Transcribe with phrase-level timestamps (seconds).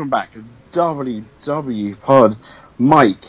[0.00, 0.32] And welcome back
[0.72, 2.34] to WW Pod.
[2.78, 3.22] Mike,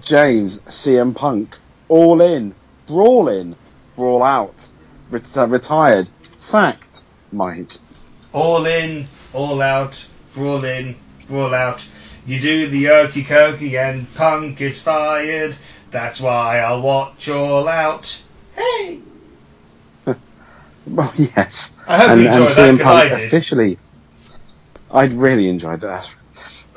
[0.00, 1.56] James, CM Punk,
[1.88, 2.54] all in,
[2.86, 3.56] brawl in,
[3.96, 4.68] brawl out,
[5.10, 7.02] Ret- uh, retired, sacked.
[7.32, 7.72] Mike.
[8.32, 10.94] All in, all out, brawl in,
[11.26, 11.84] brawl out.
[12.24, 15.56] You do the okey cokey and Punk is fired.
[15.90, 18.22] That's why I'll watch all out.
[18.54, 19.00] Hey!
[20.86, 21.80] Well, yes.
[21.88, 23.26] I hope and, you and enjoyed that, CM Punk I did.
[23.26, 23.78] officially.
[24.92, 26.02] I really enjoyed that.
[26.02, 26.16] that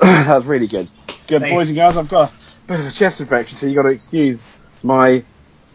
[0.00, 0.88] was really good.
[1.26, 1.96] Good, boys and girls.
[1.96, 4.46] I've got a bit of a chest infection, so you've got to excuse
[4.82, 5.24] my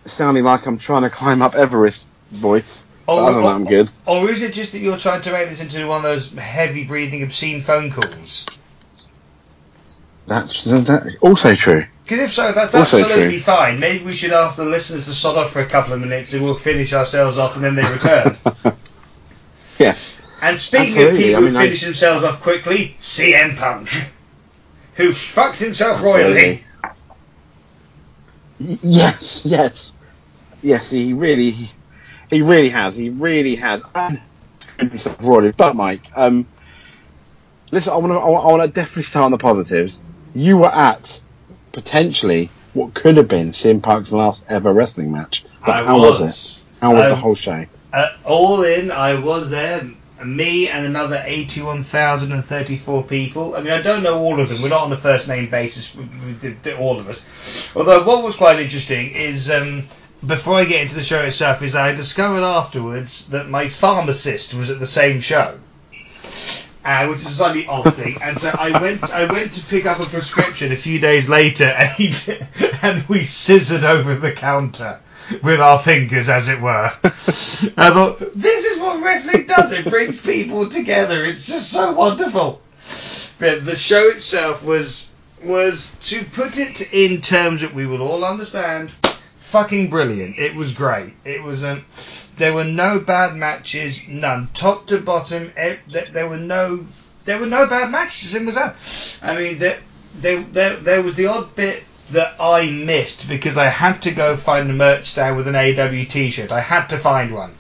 [0.06, 2.86] sounding like I'm trying to climb up Everest voice.
[3.08, 3.92] Oh, but Oh, other than that, oh, I'm good.
[4.08, 6.32] Oh, or is it just that you're trying to make this into one of those
[6.34, 8.46] heavy breathing, obscene phone calls?
[10.28, 11.86] That's that, also true.
[12.04, 13.40] Because if so, that's Also absolutely true.
[13.42, 13.80] fine.
[13.80, 16.44] Maybe we should ask the listeners to sod off for a couple of minutes and
[16.44, 18.38] we'll finish ourselves off and then they return.
[19.80, 20.21] yes.
[20.42, 23.90] And speaking Absolutely, of people I who mean, I- finish themselves off quickly, CM Punk,
[24.96, 26.34] who fucked himself Absolutely.
[26.42, 26.64] royally.
[28.60, 29.94] Yes, yes,
[30.62, 30.92] yes.
[30.92, 31.52] He really,
[32.30, 32.96] he really has.
[32.96, 33.84] He really has.
[33.96, 34.22] And
[34.78, 35.52] himself royally.
[35.56, 36.46] But Mike, um,
[37.72, 40.02] listen, I want to, I want to definitely start on the positives.
[40.36, 41.20] You were at
[41.72, 45.44] potentially what could have been CM Punk's last ever wrestling match.
[45.66, 46.22] But I how was.
[46.22, 46.60] it?
[46.82, 47.66] How was the Um, whole show?
[47.94, 49.88] Uh, all in, I was there.
[50.26, 53.56] Me and another 81,034 people.
[53.56, 54.62] I mean, I don't know all of them.
[54.62, 57.26] We're not on a first name basis with, all of us.
[57.76, 59.88] Although, what was quite interesting is um,
[60.26, 64.70] before I get into the show itself, is I discovered afterwards that my pharmacist was
[64.70, 65.60] at the same show.
[66.84, 69.04] Uh, which is a slightly odd thing, and so I went.
[69.12, 71.66] I went to pick up a prescription a few days later,
[72.00, 72.48] and,
[72.82, 75.00] and we scissored over the counter
[75.44, 76.90] with our fingers, as it were.
[77.04, 79.72] I thought this is what wrestling does.
[79.72, 81.26] It brings people together.
[81.26, 82.62] It's just so wonderful.
[83.40, 85.12] But the show itself was
[85.44, 88.94] was to put it in terms that we will all understand.
[89.38, 90.38] Fucking brilliant.
[90.38, 91.14] It was great.
[91.26, 91.84] It was um,
[92.38, 95.52] there were no bad matches, none, top to bottom.
[95.56, 96.86] th- There were no
[97.26, 98.34] there were no bad matches.
[98.34, 98.76] It was that.
[99.22, 99.80] I mean, there,
[100.16, 104.36] there there there was the odd bit that I missed because I had to go
[104.36, 106.52] find a merch stand with an AW T-shirt.
[106.52, 107.54] I had to find one.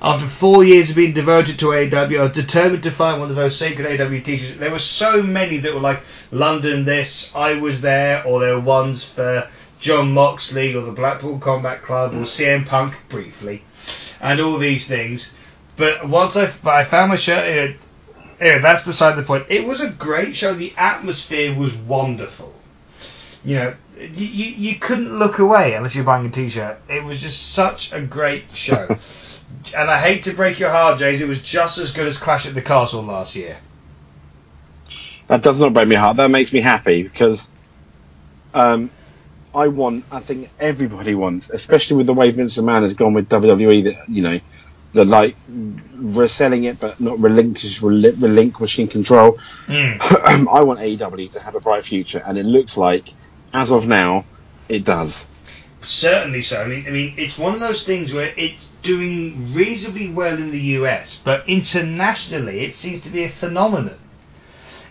[0.00, 3.36] After four years of being devoted to AW, I was determined to find one of
[3.36, 4.58] those sacred AW T-shirts.
[4.58, 8.64] There were so many that were like London this, I was there, or there were
[8.64, 9.48] ones for
[9.78, 13.62] Jon Moxley or the Blackpool Combat Club or CM Punk briefly,
[14.20, 15.32] and all these things.
[15.76, 17.76] But once I, but I found my shirt, anyway,
[18.40, 19.46] anyway, that's beside the point.
[19.48, 20.54] It was a great show.
[20.54, 22.52] The atmosphere was wonderful.
[23.44, 26.78] You know, you, you, you couldn't look away unless you're buying a T-shirt.
[26.88, 28.96] It was just such a great show.
[29.76, 32.46] and I hate to break your heart, Jays, it was just as good as Clash
[32.46, 33.58] at the Castle last year.
[35.28, 36.16] That does not break my heart.
[36.16, 37.48] That makes me happy because
[38.54, 38.90] um,
[39.54, 40.04] I want.
[40.10, 43.84] I think everybody wants, especially with the way Vince McMahon has gone with WWE.
[43.84, 44.40] That you know,
[44.92, 45.36] the like
[45.94, 49.38] reselling it but not relinquish, rel- relinquishing control.
[49.66, 49.98] Mm.
[50.52, 53.08] I want AEW to have a bright future, and it looks like,
[53.52, 54.24] as of now,
[54.68, 55.26] it does.
[55.82, 56.62] Certainly so.
[56.62, 60.50] I mean, I mean, it's one of those things where it's doing reasonably well in
[60.50, 63.98] the US, but internationally, it seems to be a phenomenon.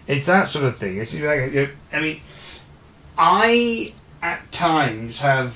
[0.08, 0.98] It's that sort of thing.
[0.98, 2.22] It's like, I mean,
[3.18, 5.56] I at times have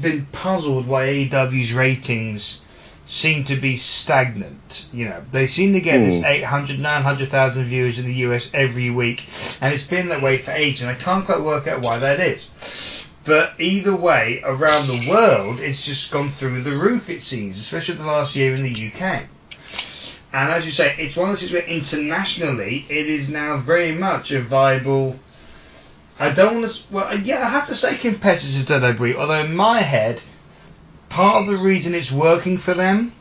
[0.00, 2.60] been puzzled why AEW's ratings
[3.08, 4.84] seem to be stagnant.
[4.92, 6.26] You know, they seem to get this Hmm.
[6.26, 9.24] 800, 900,000 viewers in the US every week,
[9.62, 12.20] and it's been that way for ages, and I can't quite work out why that
[12.20, 12.46] is.
[13.24, 17.94] But either way, around the world, it's just gone through the roof, it seems, especially
[17.94, 19.24] the last year in the UK.
[20.32, 23.92] And as you say, it's one of those things where internationally, it is now very
[23.92, 25.18] much a viable.
[26.20, 26.82] I don't want to.
[26.90, 30.20] Well, yeah, I have to say competitors to WWE, although in my head,
[31.18, 33.12] part of the reason it's working for them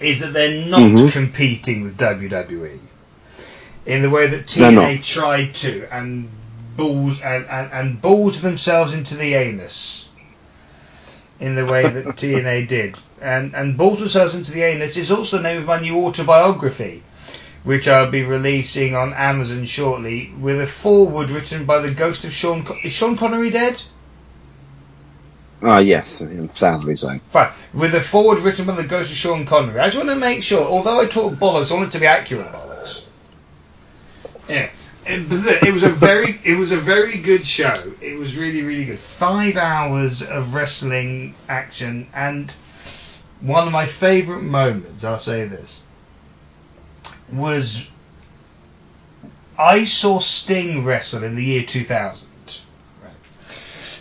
[0.00, 1.10] is that they're not Mhm.
[1.10, 2.78] competing with WWE
[3.84, 6.28] in the way that TNA tried to and
[6.76, 10.08] balls and, and, and balls themselves into the anus
[11.40, 12.96] in the way that TNA did.
[13.20, 17.02] And and balls themselves into the anus is also the name of my new autobiography,
[17.64, 22.32] which I'll be releasing on Amazon shortly, with a foreword written by the ghost of
[22.32, 22.62] Sean.
[22.62, 23.82] Con- is Sean Connery dead?
[25.62, 26.22] Ah, yes,
[26.52, 27.18] sadly so.
[27.30, 27.52] Fine.
[27.74, 29.80] With a forward written by the ghost of Sean Connery.
[29.80, 32.06] I just want to make sure, although I talk bollocks, I want it to be
[32.06, 33.04] accurate bollocks.
[34.48, 34.68] Yeah.
[35.10, 37.72] It was a very, it was a very good show.
[38.00, 38.98] It was really, really good.
[38.98, 42.52] Five hours of wrestling action, and
[43.40, 45.04] one of my favourite moments.
[45.04, 45.82] I'll say this.
[47.32, 47.86] was
[49.58, 52.27] I saw Sting wrestle in the year 2000.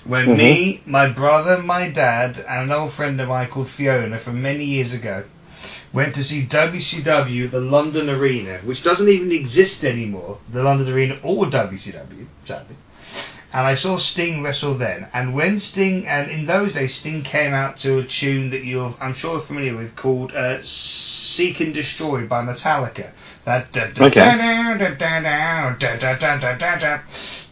[0.08, 0.38] When Mhm.
[0.38, 4.66] me, my brother, my dad, and an old friend of mine called Fiona from many
[4.66, 5.24] years ago
[5.94, 10.90] went to see WCW at the London Arena, which doesn't even exist anymore, the London
[10.90, 12.76] Arena or WCW, sadly.
[13.54, 15.08] And I saw Sting wrestle then.
[15.14, 18.94] And when Sting, and in those days, Sting came out to a tune that you're,
[19.02, 23.10] I'm sure, you're familiar with called uh, Seek and Destroy by Metallica.
[23.46, 24.22] That da- da- Okay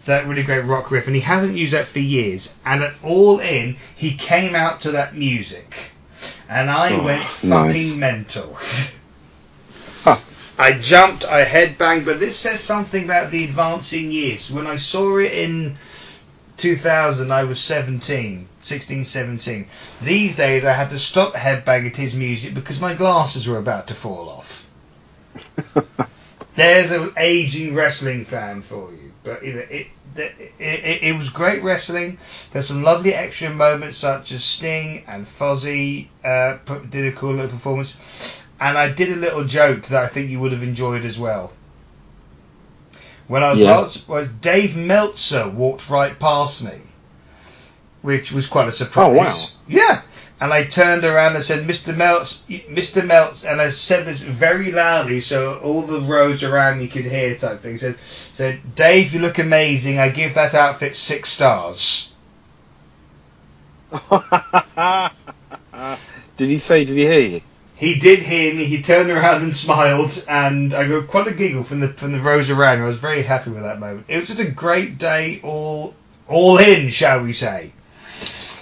[0.05, 2.55] that really great rock riff, and he hasn't used that for years.
[2.65, 5.91] And at All In, he came out to that music,
[6.49, 7.97] and I oh, went fucking nice.
[7.97, 8.57] mental.
[10.03, 10.17] huh.
[10.57, 14.49] I jumped, I headbanged, but this says something about the advancing years.
[14.51, 15.77] When I saw it in
[16.57, 19.67] 2000, I was 17, 16, 17.
[20.01, 23.87] These days, I had to stop headbanging to his music because my glasses were about
[23.87, 24.67] to fall off.
[26.55, 29.11] There's an aging wrestling fan for you.
[29.25, 32.19] But it, it, it, it, it was great wrestling.
[32.51, 36.57] There's some lovely extra moments such as Sting and Fozzy uh,
[36.89, 37.97] did a cool little performance.
[38.59, 41.51] And I did a little joke that I think you would have enjoyed as well.
[43.27, 43.77] When I was, Yeah.
[43.77, 46.79] lots, was Dave Meltzer walked right past me,
[48.03, 49.07] which was quite a surprise.
[49.07, 49.45] Oh, wow.
[49.67, 50.01] Yeah.
[50.39, 51.95] And I turned around and said, Mr.
[51.95, 53.01] Meltz, Mr.
[53.01, 57.35] Meltz, and I said this very loudly so all the rows around me could hear
[57.35, 57.77] type thing.
[57.77, 57.97] Said,
[58.33, 59.97] said, Dave, you look amazing.
[59.97, 62.13] I give that outfit six stars.
[66.37, 66.83] did he say?
[66.83, 67.41] Did he hear you?
[67.75, 68.65] He did hear me.
[68.65, 72.19] He turned around and smiled, and I got quite a giggle from the from the
[72.19, 72.81] rows around.
[72.81, 74.05] I was very happy with that moment.
[74.07, 75.93] It was just a great day, all
[76.27, 77.71] all in, shall we say?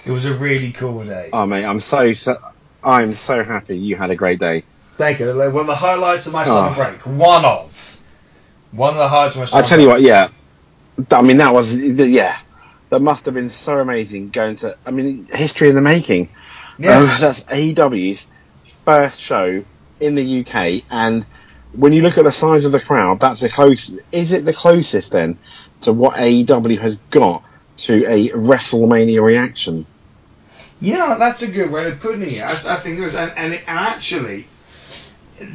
[0.06, 1.30] It was a really cool day.
[1.32, 2.38] Oh mate, I'm so, so
[2.84, 4.64] I'm so happy you had a great day.
[4.96, 5.28] Thank you.
[5.28, 6.76] One of the highlights of my summer Oh.
[6.76, 7.06] break.
[7.06, 7.98] One of.
[8.72, 10.30] One of the highlights of my summer I tell you what, yeah.
[11.12, 12.38] I mean, that was yeah.
[12.90, 14.78] That must have been so amazing going to.
[14.86, 16.30] I mean, history in the making.
[16.78, 17.16] Yes.
[17.16, 18.28] Um, that's AEW's
[18.86, 19.64] first show
[20.00, 21.26] in the UK, and
[21.72, 24.00] when you look at the size of the crowd, that's the closest.
[24.12, 25.40] Is it the closest then
[25.82, 27.44] to what AEW has got
[27.78, 29.88] to a WrestleMania reaction?
[30.84, 32.42] Yeah, that's a good way of putting it.
[32.42, 34.46] I, I think it was, and, and, and actually,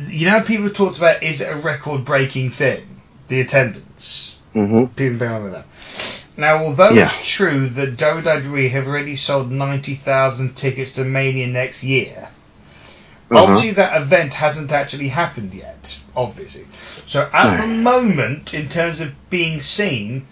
[0.08, 3.00] you know, people talked about is it a record-breaking thing?
[3.28, 4.38] The attendance.
[4.54, 5.66] hmm People with that.
[6.38, 7.04] Now, although Yeah.
[7.12, 12.28] it's true that WWE have already sold 90,000 tickets to Mania next year,
[13.30, 13.42] Uh-huh.
[13.44, 16.66] obviously that event hasn't actually happened yet, obviously.
[17.06, 17.60] So at No.
[17.60, 20.26] the moment, in terms of being seen,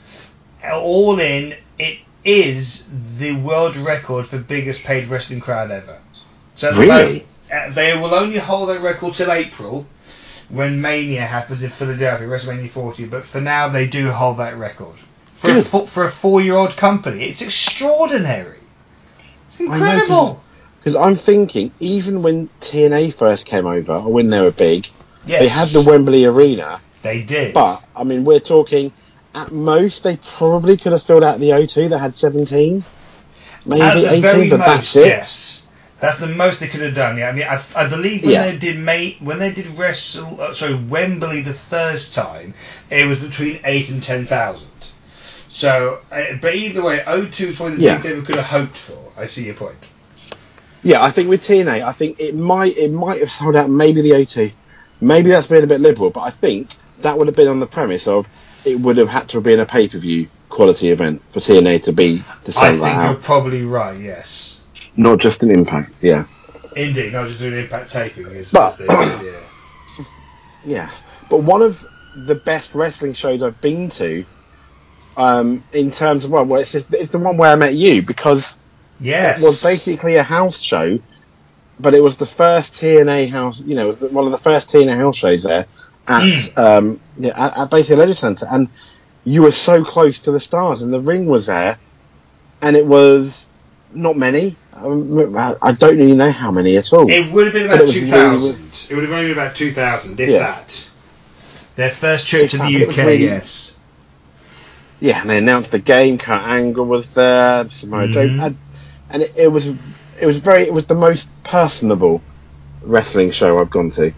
[0.73, 2.87] all in, it is
[3.19, 5.97] the world record for biggest paid wrestling crowd ever.
[6.57, 6.87] So Really?
[6.89, 9.87] moment, uh, they will only hold that record till April,
[10.49, 13.05] when Mania happens in Philadelphia, WrestleMania 40.
[13.07, 14.95] But for now, they do hold that record
[15.35, 15.67] for a, Good.
[15.67, 17.25] fo- for a four-year-old company.
[17.25, 18.59] It's extraordinary.
[19.49, 20.43] It's I know, 'cause- incredible.
[20.81, 24.87] Because I'm thinking, even when TNA first came over, or when they were big,
[25.27, 26.81] yes, they had the Wembley Arena.
[27.03, 27.55] They did.
[27.55, 28.93] But I mean, we're talking
[29.37, 32.83] at most they probably could have filled out the O2 that had 17,
[33.67, 35.07] maybe 18, very but most, that's it.
[35.07, 35.67] Yes,
[36.01, 37.19] that's the most they could have done.
[37.19, 38.51] Yeah, I mean, I, I believe when Yeah.
[38.51, 42.55] they did May, when they did wrestle, uh, sorry, Wembley the first time,
[42.91, 44.69] it was between eight and ten thousand.
[45.49, 47.97] So, uh, but either way, O2 is probably the Yeah.
[47.99, 48.99] biggest they could have hoped for.
[49.19, 49.77] I see your point.
[50.83, 54.03] Yeah, I think with TNA, I think it might it might have sold out maybe
[54.03, 54.53] the O2.
[55.01, 56.69] Maybe that's been a bit liberal, but I think
[57.01, 58.27] that would have been on the premise of
[58.67, 61.85] it would have had to have been a pay per view quality event for TNA
[61.85, 63.99] to be to I think that you're out, probably right.
[63.99, 64.61] Yes,
[64.99, 66.03] not just an impact.
[66.03, 66.27] Yeah,
[66.75, 67.13] indeed.
[67.13, 68.27] Not just doing impact taping.
[68.27, 69.41] Is, But- is the idea.
[70.65, 70.91] yeah.
[71.29, 74.25] But one of the best wrestling shows I've been to,
[75.17, 78.03] um, in terms of well, well it's, just, it's the one where I met you
[78.03, 78.57] because
[79.01, 79.41] Yes.
[79.43, 80.99] it was basically a house show,
[81.79, 83.61] but it was the first TNA house.
[83.61, 85.67] You know, it was one of the first TNA house shows there
[86.09, 86.59] at Mm.
[86.59, 88.69] um, yeah, at, at basically Leisure Centre, and
[89.25, 91.79] you were so close to the stars, and the ring was there,
[92.63, 93.49] and it was
[93.93, 94.57] not many.
[94.75, 97.11] Um, I don't really know how many at all.
[97.11, 98.57] It would have been about two thousand.
[98.57, 100.39] really- It would have only been about two thousand, if Yeah.
[100.41, 100.89] that.
[101.77, 102.97] Their first trip If to that, the UK.
[103.07, 103.73] really- yes.
[105.01, 106.19] yeah, and they announced the game.
[106.19, 108.43] Kurt Angle was there, Samoa Joe, Mhm.
[108.47, 108.57] and,
[109.11, 109.67] and it, it was
[110.21, 112.23] it was very it was the most personable
[112.83, 114.13] wrestling show I've gone to.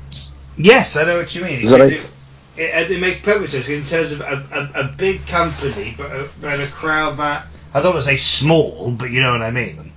[0.59, 1.63] Yes, I know what you mean.
[1.63, 2.01] Does that It, make-
[2.57, 6.11] it, it, it makes perfect sense in terms of a, a, a big company, but
[6.11, 9.43] a, but a crowd that I don't want to say small, but you know what
[9.43, 9.93] I mean.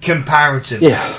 [0.00, 1.18] Comparatively, Yeah,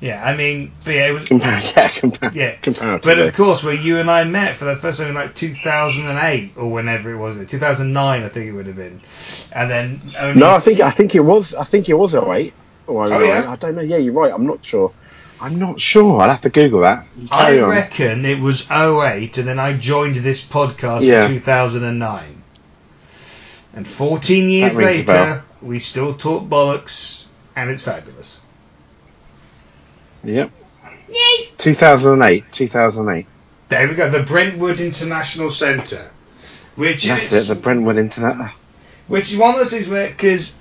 [0.00, 1.24] Yeah, I mean, but yeah, it was.
[1.24, 3.14] Compar- yeah, compar- Yeah, comparatively.
[3.14, 6.52] but of course, where you and I met for the first time in like 2008
[6.56, 9.00] or whenever it was, 2009 I think it would have been,
[9.52, 12.54] and then only No, I think I think it was I think it was 08
[12.86, 13.20] or 09.
[13.20, 13.50] Oh, yeah?
[13.50, 13.82] I don't know.
[13.82, 14.32] Yeah, you're right.
[14.32, 14.92] I'm not sure.
[15.42, 16.20] I'm not sure.
[16.20, 17.04] I'll have to Google that.
[17.30, 17.68] I on.
[17.68, 21.26] reckon it was 08, and then I joined this podcast Yeah.
[21.26, 22.42] in 2009.
[23.74, 27.24] And 14 years That rings a later, we still talk bollocks,
[27.56, 28.38] and it's fabulous.
[30.24, 30.50] Yep.
[31.58, 32.44] 2008.
[32.52, 33.26] 2008.
[33.68, 36.10] There we go, the Brentwood International Centre,
[36.76, 37.54] which That's is it.
[37.54, 38.52] The Brentwood Internet.
[39.08, 40.54] which is one of those things where because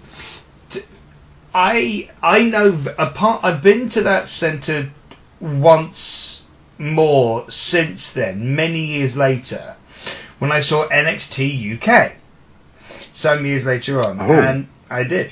[1.53, 4.89] I I know apart I've been to that centre
[5.39, 6.45] once
[6.77, 9.75] more since then, many years later,
[10.39, 12.13] when I saw NXT UK.
[13.13, 14.33] Some years later on, Oh.
[14.33, 15.31] and I did.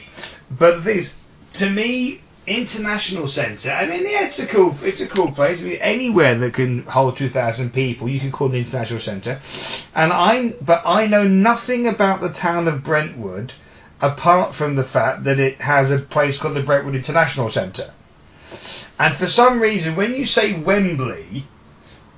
[0.51, 1.13] But the thing is,
[1.55, 3.71] to me, international centre.
[3.71, 5.61] I mean, yeah, it's a cool, it's a cool place.
[5.61, 8.99] I mean, anywhere that can hold two thousand people, you can call it an international
[8.99, 9.39] centre.
[9.95, 13.53] And I, but I know nothing about the town of Brentwood,
[14.01, 17.91] apart from the fact that it has a place called the Brentwood International Centre.
[18.97, 21.45] And for some reason, when you say Wembley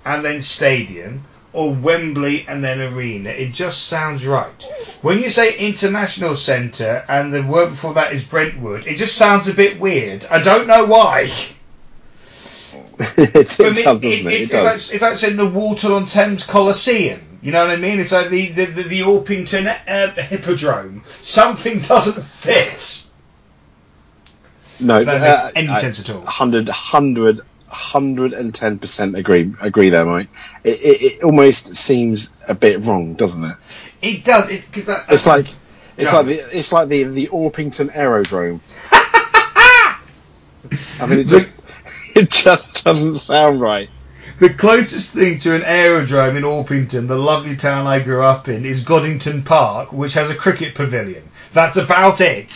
[0.05, 1.23] and then stadium,
[1.53, 4.63] or Wembley and then arena, it just sounds right.
[5.01, 9.47] When you say international centre and the word before that is Brentwood, it just sounds
[9.47, 10.25] a bit weird.
[10.31, 11.29] I don't know why.
[13.17, 14.25] it, does, doesn't it?
[14.25, 14.63] it- It, it's, does.
[14.63, 17.19] like, it's like saying the Waterloo on Thames Coliseum.
[17.41, 17.99] You know what I mean?
[17.99, 21.03] It's like the the, the, the Orpington uh, Hippodrome.
[21.07, 23.09] Something doesn't fit.
[24.79, 26.21] no, That makes any sense at all.
[26.21, 29.53] 100, 100, 110% agree.
[29.59, 30.29] Agree there, Mike.
[30.63, 33.57] It, it, it almost seems a bit wrong, doesn't it?
[34.01, 34.49] It does.
[34.49, 35.47] It because that, It's like
[35.97, 36.17] it's Yeah.
[36.17, 38.61] like the it's like the the Orpington Aerodrome.
[38.91, 39.97] I
[41.07, 41.53] mean, it just
[42.15, 43.89] it just doesn't sound right.
[44.41, 48.65] The closest thing to an aerodrome in Orpington, the lovely town I grew up in,
[48.65, 51.29] is Goddington Park, which has a cricket pavilion.
[51.53, 52.51] That's about it.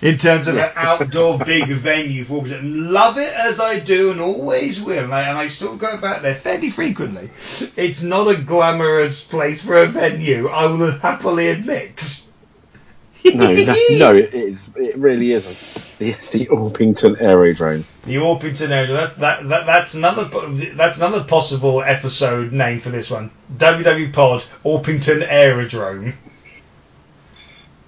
[0.00, 2.92] In terms of an outdoor big venue for Orpington.
[2.92, 6.22] Love it as I do and always will, and I, and I still go back
[6.22, 7.30] there fairly frequently.
[7.74, 12.22] It's not a glamorous place for a venue, I will happily admit.
[13.24, 14.72] No, no, no, it is.
[14.76, 15.86] It really isn't.
[15.98, 17.84] It's the Orpington Aerodrome.
[18.04, 18.96] The Orpington Aerodrome.
[18.96, 20.24] That's that, that that's another
[20.74, 23.30] that's another possible episode name for this one.
[23.56, 26.14] WW Pod Orpington Aerodrome.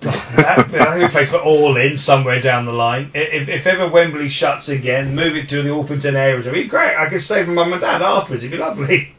[0.00, 3.12] God, that, that'd be a place for all in somewhere down the line.
[3.14, 6.54] If, if ever Wembley shuts again, move it to the Orpington Aerodrome.
[6.54, 6.96] It'd be great.
[6.96, 8.42] I could stay with mum and dad afterwards.
[8.42, 9.14] It'd be lovely.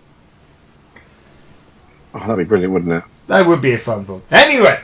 [2.13, 3.03] Oh, that'd be brilliant, wouldn't it?
[3.27, 4.23] That would be a fun thought.
[4.29, 4.79] Anyway,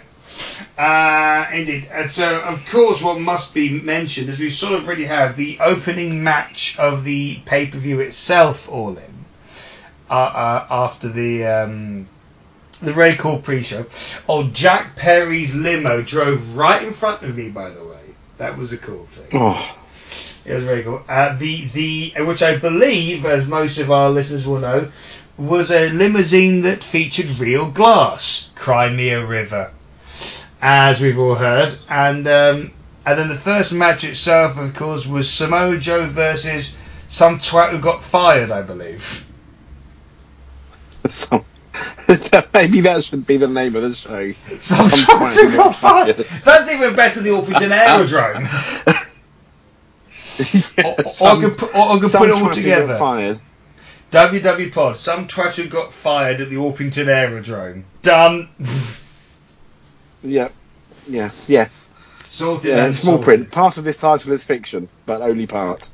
[0.79, 1.89] uh, indeed.
[1.91, 5.59] And so, of course, what must be mentioned is we sort of already have the
[5.59, 9.25] opening match of the pay per view itself all in
[10.09, 11.45] uh, uh, after the.
[11.45, 12.07] Um,
[12.81, 13.85] the very cool pre-show.
[14.29, 17.49] Oh, Jack Perry's limo drove right in front of me.
[17.49, 19.27] By the way, that was a cool thing.
[19.33, 19.75] Oh,
[20.45, 21.03] It was very cool.
[21.09, 24.89] Uh, the the which I believe, as most of our listeners will know,
[25.37, 28.49] was a limousine that featured real glass.
[28.55, 29.71] Crimea river,
[30.61, 31.75] as we've all heard.
[31.87, 32.71] And um,
[33.05, 36.75] and then the first match itself, of course, was Samoa Joe versus
[37.07, 39.25] some twat who got fired, I believe.
[41.09, 41.43] some,
[42.53, 44.31] maybe that should be the name of the show.
[44.57, 46.15] Some, Some twat who got fired.
[46.17, 46.27] fired.
[46.43, 48.47] That's even better than the Orpington Aerodrome.
[50.85, 52.55] Or, or, I Some- could put, or I could put it all twat who got
[52.55, 52.97] together.
[52.97, 53.39] Fired.
[54.11, 57.85] WW Pod, some twat who got fired at the Orpington Aerodrome.
[58.01, 58.49] Done.
[60.23, 60.53] Yep.
[61.07, 61.49] Yes.
[61.49, 61.89] Yes.
[62.25, 62.85] Sorted Yeah.
[62.85, 63.25] and Small sorted.
[63.25, 63.51] print.
[63.51, 65.89] Part of this title is fiction, but only part.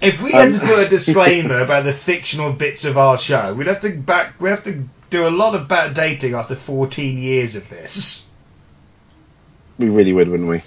[0.00, 3.54] If we had Um, to put a disclaimer about the fictional bits of our show,
[3.54, 4.40] we'd have to back.
[4.40, 8.28] We'd have to do a lot of backdating after 14 years of this.
[9.78, 10.62] We really would, wouldn't we?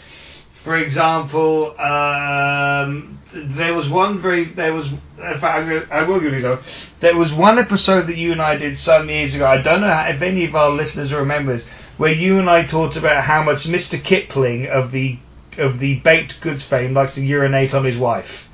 [0.53, 4.45] For example, um, there was one very.
[4.45, 4.89] There was.
[4.91, 6.65] In fact, I will give you an example.
[6.99, 9.45] There was one episode that you and I did some years ago.
[9.45, 12.63] I don't know how, if any of our listeners remember this, where you and I
[12.63, 14.01] talked about how much Mr.
[14.01, 15.17] Kipling of the
[15.57, 18.49] of the baked goods fame likes to urinate on his wife.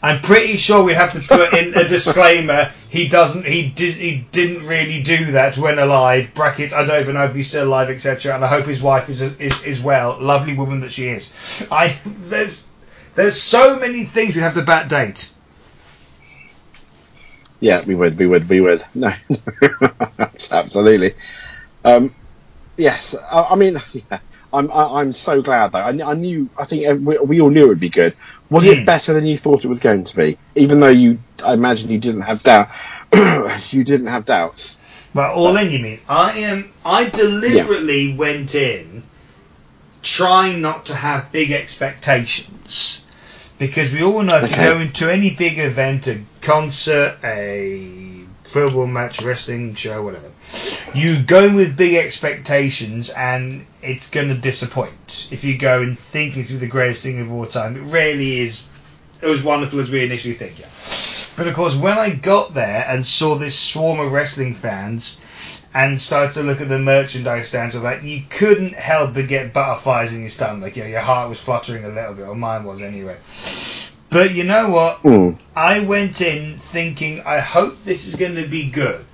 [0.00, 2.72] I'm pretty sure we'd have to put in a disclaimer.
[2.88, 3.44] He doesn't.
[3.44, 3.94] He did.
[3.94, 6.30] He didn't really do that when alive.
[6.34, 6.72] Brackets.
[6.72, 8.34] I don't even know if he's still alive, etc.
[8.34, 10.16] And I hope his wife is is is well.
[10.20, 11.34] Lovely woman that she is.
[11.70, 12.66] I there's
[13.14, 15.32] there's so many things we'd have to backdate.
[17.60, 18.84] Yeah, we would, we would, we would.
[18.94, 19.12] No,
[20.52, 21.16] absolutely.
[21.84, 22.14] Um,
[22.78, 24.20] yes, I, I mean, yeah,
[24.52, 25.80] I'm I, I'm so glad though.
[25.80, 26.50] I, I knew.
[26.58, 28.16] I think we, we all knew it would be good.
[28.50, 28.70] Was Hmm.
[28.70, 30.38] it better than you thought it was going to be?
[30.56, 32.70] Even though you, I imagine you didn't have doubt.
[33.72, 34.78] you didn't have doubts.
[35.14, 36.00] Well, all in, you mean?
[36.08, 36.72] I am.
[36.84, 39.04] I deliberately went in
[40.02, 43.04] trying not to have big expectations
[43.58, 48.86] because we all know if you go into any big event, a concert, a football
[48.86, 50.30] match, wrestling show, whatever,
[50.94, 55.28] you go with big expectations and it's going to disappoint.
[55.30, 58.68] If you go and think it's the greatest thing of all time, it really is.
[59.22, 60.68] It was wonderful as we initially think, yeah.
[61.36, 65.20] But of course, when I got there and saw this swarm of wrestling fans
[65.74, 69.52] and started to look at the merchandise stands of that, you couldn't help but get
[69.52, 70.76] butterflies in your stomach.
[70.76, 73.16] You know, your heart was fluttering a little bit, or mine was anyway.
[74.10, 74.96] But you know what?
[74.98, 75.32] Hmm.
[75.54, 79.04] I went in thinking, I hope this is going to be good.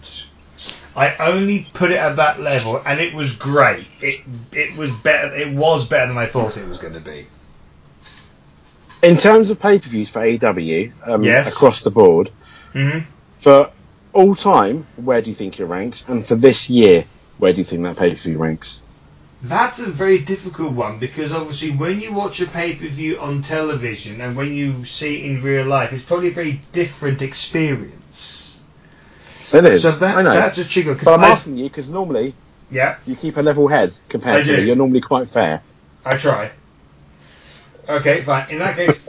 [0.97, 3.91] I only put it at that level, and it was great.
[4.01, 4.23] It
[4.53, 5.35] it was better.
[5.35, 7.27] It was better than I thought it was going to be.
[9.03, 11.53] In terms of pay per views for AEW, um, Yes.
[11.53, 12.31] across the board,
[12.73, 13.01] hmm
[13.41, 13.71] for
[14.13, 16.09] all time, where do you think it ranks?
[16.09, 17.05] And for this year,
[17.39, 18.81] where do you think that pay per view ranks?
[19.45, 23.43] That's a very difficult one because obviously when you watch a pay per view on
[23.43, 28.59] television and when you see it in real life, it's probably a very different experience.
[29.53, 29.83] It is.
[29.83, 30.33] So that I know.
[30.33, 30.95] that's a trigger.
[30.95, 32.35] but I'm I, asking you because normally
[32.71, 34.57] yeah, you keep a level head compared I to do.
[34.57, 34.67] me.
[34.67, 35.63] You're normally quite fair.
[36.07, 36.51] I try.
[37.87, 38.49] Okay, fine.
[38.49, 39.07] In that case,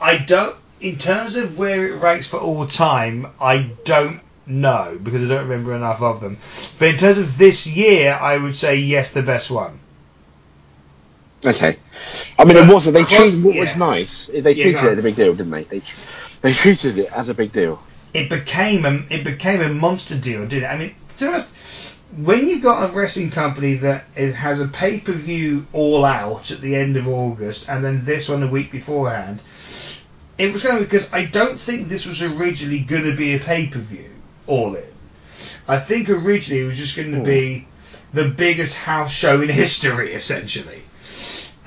[0.00, 0.56] I don't.
[0.80, 5.48] In terms of where it ranks for all time, I don't know because I don't
[5.48, 6.38] remember enough of them.
[6.78, 9.78] But in terms of this year, I would say yes, the best one.
[11.44, 11.78] Okay.
[12.38, 12.94] I mean, But- it wasn't.
[12.96, 14.26] They treated what was nice.
[14.28, 15.64] They Yeah, treated go it as a big deal, didn't they?
[15.64, 15.82] They,
[16.42, 17.82] they treated it as a big deal.
[18.14, 20.66] it became a it became a monster deal, didn't it?
[20.66, 24.68] I mean, to be honest, when you've got a wrestling company that is, has a
[24.68, 28.46] pay per view all out at the end of August, and then this one a
[28.46, 29.40] week beforehand,
[30.38, 33.38] it was going to because I don't think this was originally going to be a
[33.40, 34.10] pay per view
[34.46, 34.84] all in.
[35.66, 37.64] I think originally it was just going to be hmm.
[38.12, 40.82] the biggest house show in history, essentially.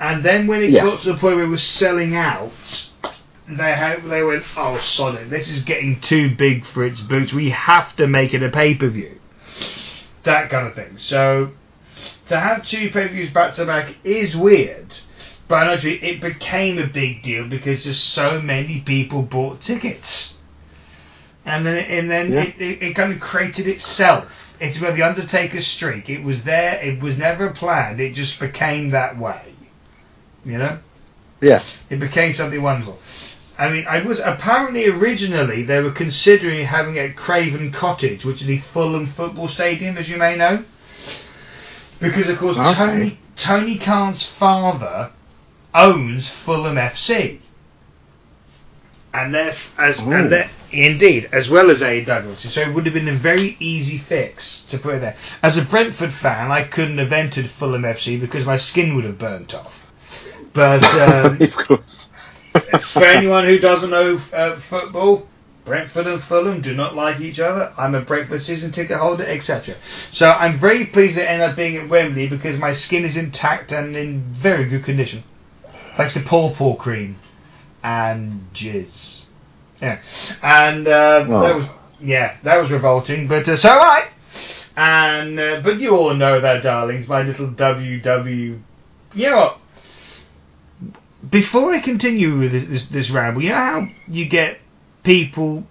[0.00, 0.84] And then when it Yeah.
[0.84, 2.88] got to the point where it was selling out,
[3.48, 7.32] they they went, oh, sod it, this is getting too big for its boots.
[7.32, 9.18] We have to make it a pay per view.
[10.22, 10.98] That kind of thing.
[10.98, 11.50] So
[12.26, 14.94] to have two pay per views back to back is weird.
[15.48, 18.80] But I know what you mean, it became a big deal because just so many
[18.80, 20.37] people bought tickets.
[21.48, 22.42] And then, it, and then Yeah.
[22.42, 24.56] it, it, it kind of created itself.
[24.60, 26.10] It's about the Undertaker streak.
[26.10, 26.80] It was there.
[26.82, 28.00] It was never planned.
[28.00, 29.40] It just became that way.
[30.44, 30.78] You know.
[31.40, 31.62] Yeah.
[31.90, 32.98] It became something wonderful.
[33.58, 38.40] I mean, I was apparently originally they were considering having it at Craven Cottage, which
[38.40, 40.62] is the Fulham football stadium, as you may know,
[42.00, 42.74] because of course Okay.
[42.74, 45.10] Tony Tony Khan's father
[45.74, 47.38] owns Fulham FC,
[49.12, 50.12] and they're as Ooh.
[50.12, 52.36] and they're indeed as well as AEW.
[52.36, 55.16] So it would have been a very easy fix to put it there.
[55.42, 59.18] As a Brentford fan, I couldn't have entered Fulham FC because my skin would have
[59.18, 59.92] burnt off.
[60.52, 62.10] But um, of course.
[62.80, 65.26] for anyone who doesn't know uh, football,
[65.64, 67.72] Brentford and Fulham do not like each other.
[67.76, 69.74] I'm a Brentford season ticket holder, etc.
[69.82, 73.72] So I'm very pleased it ended up being at Wembley because my skin is intact
[73.72, 75.22] and in very good condition.
[75.96, 77.16] Thanks to paw paw cream
[77.82, 79.22] and jizz.
[79.80, 80.00] Yeah,
[80.42, 81.40] and uh, Oh.
[81.42, 81.68] that was
[82.00, 84.04] yeah that was revolting, but uh, so am I.
[84.76, 88.60] And uh, but you all know that, darlings, my little WW.
[89.14, 89.58] You know what?
[91.28, 94.60] before I continue with this, this, this ramble, you know how you get
[95.02, 95.64] people,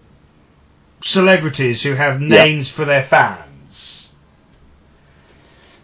[1.01, 4.13] celebrities who have names for their fans?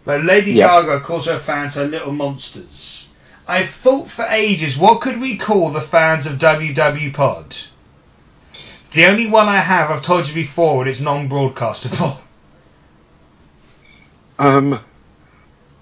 [0.04, 0.66] Like Lady Yeah.
[0.82, 3.08] Gaga calls her fans her little monsters.
[3.48, 7.56] I've thought for ages, what could we call the fans of WW Pod?
[8.94, 12.20] The only one I have, I've told you before, and it's non-broadcastable.
[14.38, 14.78] Um,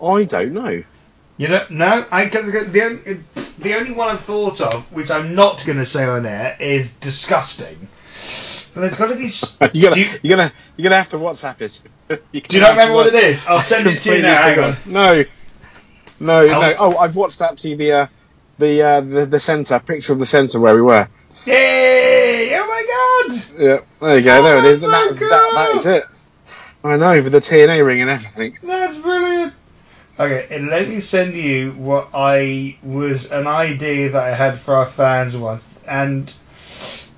[0.02, 0.82] I don't know.
[1.36, 3.20] You know, no, I the only,
[3.58, 6.94] the only one I've thought of, which I'm not going to say on air, is
[6.94, 7.88] disgusting.
[8.74, 9.30] But there's got to be.
[9.78, 11.80] You're gonna, you- you, are gonna, you're gonna have to WhatsApp it.
[12.32, 13.46] Do you not remember what it is?
[13.46, 14.42] I'll send it to you now.
[14.42, 14.76] Hang on.
[14.86, 15.24] No,
[16.20, 16.74] no, no.
[16.78, 18.06] Oh, I've WhatsApped you the, uh,
[18.58, 21.08] the, uh, the, the centre picture of the centre where we were.
[21.46, 21.91] Yay!
[23.38, 23.54] Oh!
[23.58, 24.38] Yeah, there you go.
[24.38, 24.82] Oh, there it is.
[24.82, 25.80] that's That, so that, that cool.
[25.80, 26.04] is it.
[26.84, 28.54] I know, with the TNA ring and everything.
[28.62, 29.54] That's brilliant.
[30.18, 34.74] Okay, and let me send you what I was an idea that I had for
[34.74, 36.32] our fans once, and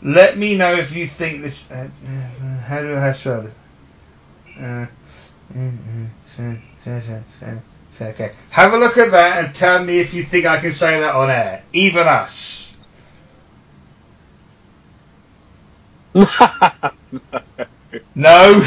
[0.02, 1.70] let me know if you think this.
[1.70, 3.54] Uh, uh, how do I spell this?
[4.60, 4.86] Uh,
[8.00, 8.32] Okay.
[8.50, 11.14] Have a look at that and tell me if you think I can say that
[11.14, 11.62] on air.
[11.72, 12.73] Even us.
[16.14, 16.26] No.
[18.16, 18.60] No.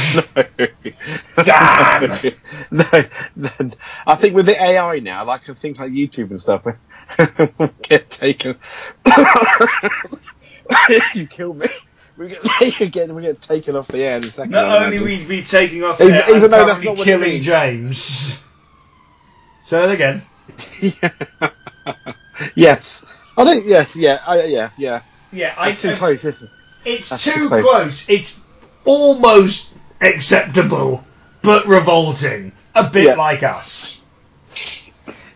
[1.44, 2.10] Damn.
[2.72, 2.86] no,
[3.36, 3.50] no,
[4.06, 6.74] I think with the AI now, like things like YouTube and stuff, we
[7.82, 8.58] get taken.
[11.14, 11.68] you kill me.
[12.18, 14.52] We get, again, we get taken off the air in a second.
[14.52, 17.42] Not only we be taking off Even- air, even though that's not killing.
[17.42, 18.44] James.
[19.66, 20.22] Say that again.
[22.56, 23.04] yes.
[23.38, 25.02] I think yes, yeah, I, yeah, yeah.
[25.34, 26.54] Yeah, I, too I- close, isn't it?
[26.86, 27.62] It's That's too close.
[27.64, 28.10] close.
[28.10, 28.40] It's
[28.86, 31.04] almost acceptable,
[31.42, 32.52] but revolting.
[32.76, 33.16] A bit Yeah.
[33.16, 34.04] like us.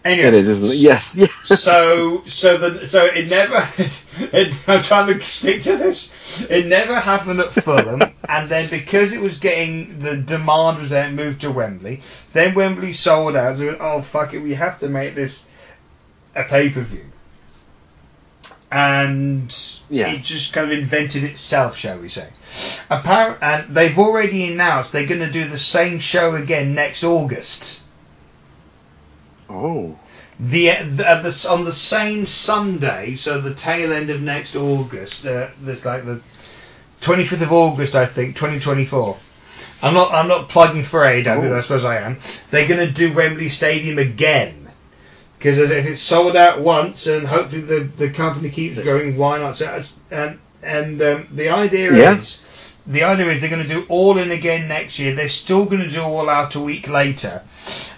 [0.04, 0.76] Anyway, It is, isn't it?
[0.78, 1.28] Yes, yeah.
[1.56, 3.68] so so the so it never
[4.36, 6.42] it, I'm trying to stick to this.
[6.50, 11.08] It never happened at Fulham, and then because it was getting the demand was there,
[11.08, 12.02] it moved to Wembley.
[12.34, 13.60] Then Wembley sold out.
[13.60, 15.46] Went, oh fuck it, we have to make this
[16.36, 17.06] a pay per view.
[18.72, 19.52] And
[19.92, 20.14] Yeah.
[20.14, 22.28] it just kind of invented itself, shall we say?
[22.90, 27.84] Apparent, and they've already announced they're going to do the same show again next August.
[29.50, 30.00] Oh.
[30.40, 35.26] The, the, the on the same Sunday, so the tail end of next August.
[35.26, 36.22] Uh, there's like the
[37.02, 39.18] 25th of August, I think, 2024.
[39.84, 41.58] I'm not I'm not plugging for AEW, Oh.
[41.58, 42.18] I suppose I am.
[42.50, 44.61] They're going to do Wembley Stadium again
[45.42, 49.58] because if it's sold out once, and hopefully the the company keeps going, why not?
[49.58, 52.18] So and and um, the idea Yeah.
[52.18, 52.38] is.
[52.88, 55.14] The idea is they're going to do All In again next year.
[55.16, 57.42] They're still going to do All Out a week later,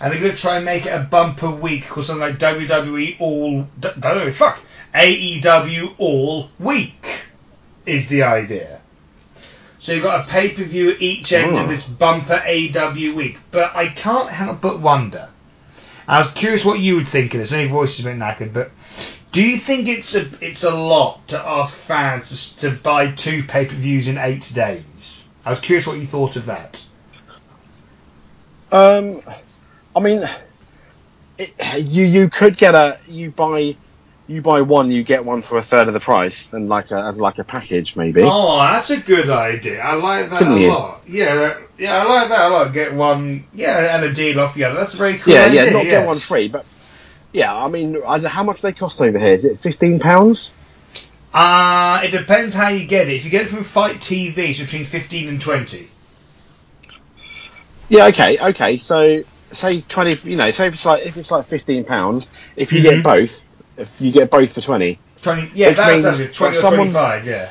[0.01, 3.15] and they're going to try and make it a bumper week called something like WWE
[3.19, 3.61] All.
[3.79, 4.59] D- d- fuck
[4.93, 7.05] AEW All Week
[7.85, 8.79] is the idea.
[9.79, 11.67] So you've got a pay per view at each end of Oh.
[11.67, 13.37] this bumper AEW week.
[13.51, 15.29] But I can't help but wonder.
[16.07, 17.51] I was curious what you would think of this.
[17.51, 18.71] Any voices a bit knackered, but
[19.31, 23.43] do you think it's a it's a lot to ask fans to, to buy two
[23.43, 25.27] pay per views in eight days?
[25.45, 26.85] I was curious what you thought of that.
[28.71, 29.21] Um,
[29.95, 30.27] I mean,
[31.37, 33.75] it, you you could get a you buy
[34.33, 36.95] you buy one, you get one for a third of the price, and like a,
[36.97, 38.21] as like a package maybe.
[38.23, 39.81] Oh, that's a good idea.
[39.81, 40.67] I like that Couldn't a you?
[40.69, 41.01] lot.
[41.07, 42.73] Yeah, yeah, I like that a lot.
[42.73, 44.75] Get one, yeah, and a deal off the other.
[44.79, 45.65] That's a very cool yeah, idea.
[45.65, 45.91] yeah, not yes.
[45.91, 46.65] get one free, but
[47.31, 49.33] yeah, I mean, I, how much do they cost over here?
[49.33, 50.53] Is it fifteen pounds?
[51.33, 53.15] Uh, it depends how you get it.
[53.15, 55.87] If you get it from FITE TV, it's between 15 and 20.
[57.89, 58.77] Yeah, okay, okay.
[58.77, 62.71] So say twenty, you know, say if it's like if it's like fifteen pounds, if
[62.73, 62.83] you Mhm.
[62.83, 63.45] get both,
[63.77, 67.25] if you get both for twenty, 20, yeah, Which that's actually 20 or someone- 25,
[67.25, 67.49] yeah.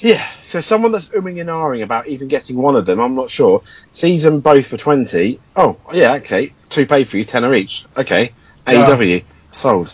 [0.00, 3.30] Yeah, so someone that's umming and ahhing about even getting one of them, I'm not
[3.30, 5.38] sure, sees them both for 20.
[5.56, 6.52] Oh, yeah, okay.
[6.70, 7.84] Two pay per views, tenner each.
[7.98, 8.32] Okay.
[8.66, 9.24] AEW.
[9.52, 9.92] Sold.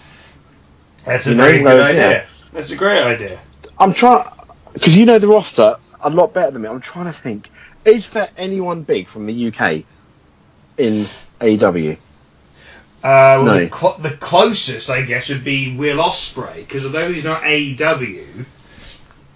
[1.05, 2.11] That's a You know, good whereas, idea.
[2.11, 2.27] yeah.
[2.53, 3.41] That's a great idea.
[3.79, 4.25] I'm trying,
[4.75, 6.69] because you know the roster a lot better than me.
[6.69, 7.51] I'm trying to think,
[7.85, 9.85] is there anyone big from the UK
[10.79, 11.07] in
[11.41, 11.97] AEW?
[13.03, 13.65] Uh, well, No.
[13.67, 18.45] the, cl- the closest, I guess, would be Will Ospreay, because although he's not AEW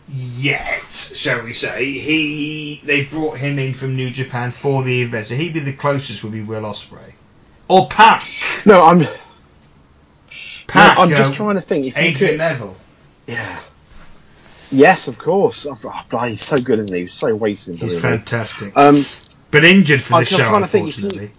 [0.08, 5.26] yet, shall we say, he they brought him in from New Japan for the event,
[5.28, 6.22] so he'd be the closest.
[6.24, 7.14] Would be Will Ospreay
[7.68, 8.26] or Pac.
[8.64, 8.98] No, I'm.
[10.74, 11.86] No, I'm uh, just trying to think.
[11.86, 12.76] If Adrian could, Neville.
[13.26, 13.60] yeah.
[14.70, 15.66] Yes, of course.
[15.66, 15.76] Oh,
[16.12, 17.02] oh, he's so good, isn't he?
[17.02, 17.76] He's so wasted.
[17.76, 18.76] He's fantastic.
[18.76, 18.98] Um,
[19.50, 21.30] but injured for the show, trying to think unfortunately.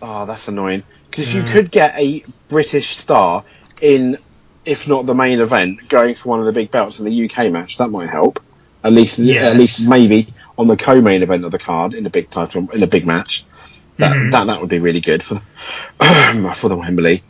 [0.00, 0.84] Oh, that's annoying.
[1.16, 1.52] Because you Mm.
[1.52, 3.42] could get a British star
[3.80, 4.18] in,
[4.66, 7.50] if not the main event, going for one of the big belts in the UK
[7.50, 7.78] match.
[7.78, 8.38] That might help.
[8.84, 9.44] At least, Yes.
[9.44, 12.82] at least maybe on the co-main event of the card in a big title in
[12.82, 13.44] a big match.
[13.98, 14.30] That Mhm.
[14.32, 17.22] that that would be really good for the, for the Wembley.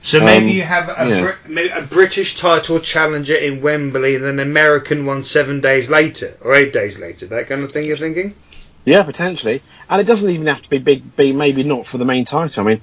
[0.00, 1.20] So maybe Um, you have a, yeah.
[1.20, 6.32] Brit- a British title challenger in Wembley and then an American one seven days later
[6.40, 7.26] or eight days later.
[7.26, 7.84] That kind of thing.
[7.84, 8.32] You're thinking?
[8.88, 9.62] Yeah, potentially.
[9.90, 11.14] And it doesn't even have to be big.
[11.16, 12.62] Be maybe not for the main title.
[12.62, 12.82] I mean,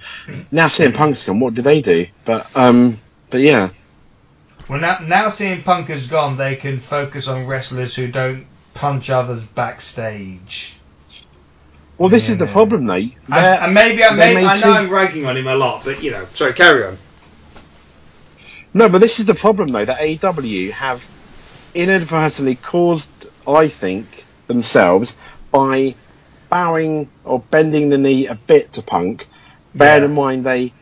[0.52, 1.40] now CM Punk's gone.
[1.40, 2.08] What do they do?
[2.26, 3.00] But um,
[3.32, 3.70] but yeah.
[4.70, 9.10] Well, now now CM Punk has gone, they can focus on wrestlers who don't punch
[9.10, 10.76] others backstage.
[11.98, 12.52] Well, this is the Yeah.
[12.52, 12.94] problem, though.
[12.96, 15.86] And, and maybe I, they may, made I know I'm ragging on him a lot,
[15.86, 16.98] but you know, sorry, carry on.
[18.74, 21.04] No, but this is the problem though that AEW have
[21.74, 23.10] inadvertently caused,
[23.48, 25.16] I think, themselves
[25.56, 25.96] by
[26.50, 29.26] bowing or bending the knee a bit to Punk.
[29.74, 30.06] Bear Yeah.
[30.06, 30.74] in mind they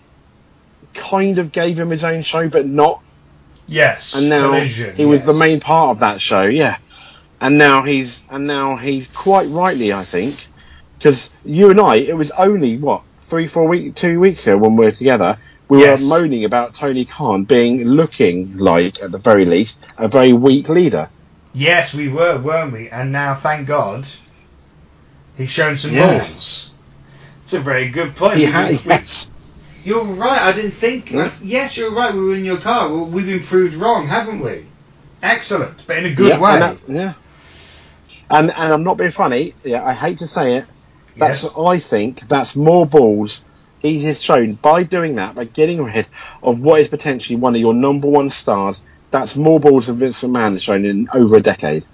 [0.95, 3.01] kind of gave him his own show, but not.
[3.67, 6.77] Yes, And now collision, he was the main part of that show, yeah.
[7.39, 10.47] And now he's and now he's quite rightly, I think,
[10.97, 14.75] because you and I, it was only what three, four week, two weeks ago when
[14.75, 15.37] we were together,
[15.69, 16.01] we Yes.
[16.01, 20.67] were moaning about Tony Khan being looking like, at the very least, a very weak
[20.67, 21.09] leader.
[21.53, 22.89] Yes, we were, weren't we?
[22.89, 24.07] And now, thank God,
[25.37, 26.19] he's shown some Yeah.
[26.27, 26.69] balls.
[27.43, 28.37] It's a very good point.
[28.37, 29.29] He We- ha- we- yes.
[29.83, 30.41] You're right.
[30.41, 31.11] I didn't think.
[31.11, 31.29] Yeah.
[31.43, 32.13] Yes, you're right.
[32.13, 32.89] We were in your car.
[32.89, 34.65] Well, we've been proved wrong, haven't we?
[35.21, 36.51] Excellent, but in a good yeah, way.
[36.53, 37.13] And that- yeah.
[38.29, 39.53] And and I'm not being funny.
[39.63, 40.65] Yeah, I hate to say it.
[41.17, 41.53] That's Yes.
[41.57, 43.43] I think that's more balls
[43.79, 46.07] he has shown by doing that, by getting rid
[46.41, 48.81] of what is potentially one of your number one stars.
[49.11, 51.85] That's more balls than Vincent McMahon has shown in over a decade,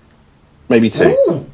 [0.69, 1.17] maybe two.
[1.28, 1.45] Ooh.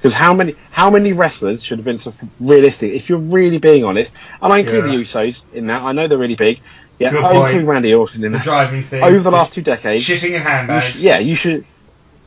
[0.00, 2.92] Because how many how many wrestlers should have been so realistic?
[2.92, 4.10] If you're really being honest,
[4.40, 4.92] and I include Yeah.
[4.96, 5.82] the Usos in that.
[5.82, 6.60] I know they're really big.
[6.98, 7.46] Yeah, Good I point.
[7.50, 8.44] include Randy Orton in The that.
[8.44, 9.02] driving thing.
[9.02, 10.86] Over the last two decades, shitting in you handbags.
[10.86, 11.64] should, yeah, you should.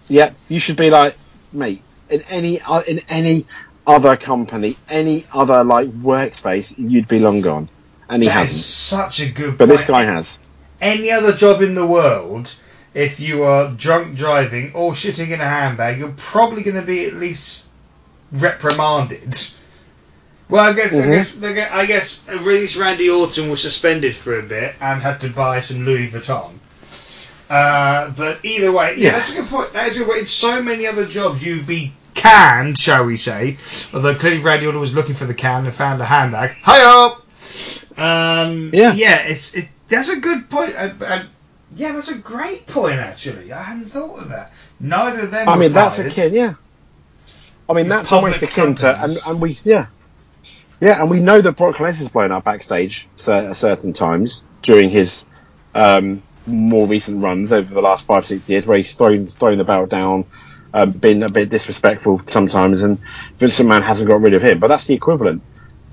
[0.08, 1.16] Yeah, you should be like,
[1.52, 3.46] mate, in any o- in any
[3.88, 7.70] other company, any other like workspace, you'd be long gone,
[8.10, 8.60] and he That hasn't.
[8.62, 9.58] such a good.
[9.58, 9.80] But point.
[9.80, 10.38] this guy has.
[10.82, 12.54] any other job in the world,
[12.94, 17.06] if you are drunk driving or shitting in a handbag, you're probably going to be
[17.06, 17.68] at least
[18.32, 19.36] reprimanded.
[20.50, 21.12] Well, I guess, I Mhm.
[21.12, 25.02] guess, I guess, I guess, at least Randy Orton was suspended for a bit and
[25.02, 26.52] had to buy some Louis Vuitton.
[27.50, 29.12] Uh, but either way, yeah, Yeah.
[29.14, 29.72] that's a good point.
[29.74, 30.20] That is a good point.
[30.22, 33.58] In so many other jobs, you'd be canned, shall we say?
[33.94, 36.56] Although clearly Randy Orton was looking for the can and found a handbag.
[36.62, 36.82] Hi
[37.98, 38.94] Um, Yeah.
[38.94, 39.68] yeah, it's it.
[39.90, 40.74] That's a good point.
[40.76, 41.28] And, and
[41.76, 43.00] yeah, that's a great point.
[43.00, 44.54] Actually, I hadn't thought of that.
[44.80, 45.48] Neither of them.
[45.50, 46.12] I mean, that's fired.
[46.12, 46.54] akin, yeah.
[47.70, 49.88] I mean, These that's almost akin to, and, and we, yeah,
[50.82, 55.26] yeah, and we know that Brock Lesnar's blown up backstage at certain times during his
[55.74, 59.64] um, more recent runs over the last five, six years, where he's thrown thrown the
[59.66, 60.26] belt down,
[60.74, 63.00] um, been a bit disrespectful sometimes, and
[63.40, 64.60] Vince McMahon hasn't got rid of him.
[64.60, 65.44] But that's the equivalent,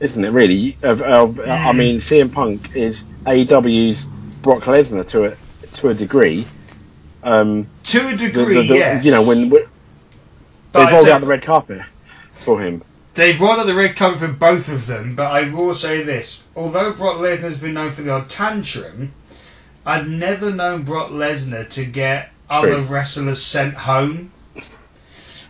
[0.01, 0.31] isn't it?
[0.31, 0.79] Really?
[0.83, 1.77] Of, of I Mm.
[1.77, 4.09] mean, CM Punk is AEW's
[4.43, 5.37] Brock Lesnar to a
[5.75, 6.47] to a degree.
[7.23, 8.55] Um, to a degree.
[8.55, 9.05] the- the- yes.
[9.05, 9.65] You know, when when-
[10.73, 11.83] But they rolled out the red carpet
[12.33, 12.83] for him.
[13.15, 16.43] They've rolled out the red carpet for both of them, but I will say this:
[16.57, 19.13] although Brock Lesnar's been known for the odd tantrum,
[19.85, 24.31] I've never known Brock Lesnar to get other wrestlers sent home,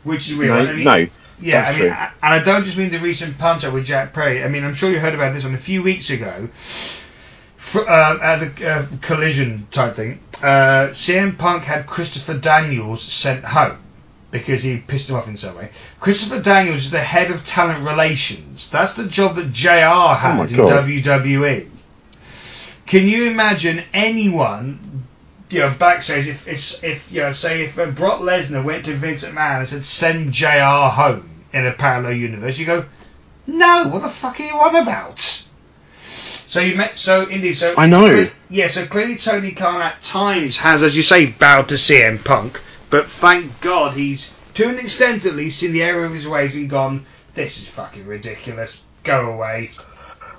[0.04, 0.50] which is weird.
[0.66, 1.06] No, I mean, no,
[1.42, 1.88] Yeah, I mean, true.
[1.90, 4.42] and I don't just mean the recent punch up with Jack Perry.
[4.42, 6.48] I mean, I'm sure you heard about this one a few weeks ago.
[7.70, 13.44] For, uh, at a uh, collision type thing, uh, CM Punk had Christopher Daniels sent
[13.44, 13.78] home
[14.32, 15.70] because he pissed him off in some way.
[16.00, 18.68] Christopher Daniels is the head of talent relations.
[18.70, 20.84] That's the job that JR had Oh in God.
[20.84, 21.68] WWE.
[22.86, 25.06] Can you imagine anyone,
[25.48, 28.94] you know, backstage if if, if you know, say if uh, Brock Lesnar went to
[28.94, 32.84] Vince McMahon and said send JR home in a parallel universe, you go,
[33.46, 35.39] no, what the fuck are you on about?
[36.50, 38.26] So you met, so indeed, so I know.
[38.48, 42.60] yeah, so clearly Tony Khan at times has, as you say, bowed to CM Punk,
[42.90, 46.56] but thank God he's, to an extent at least, in the area of his ways
[46.56, 49.70] and gone, this is fucking ridiculous, go away.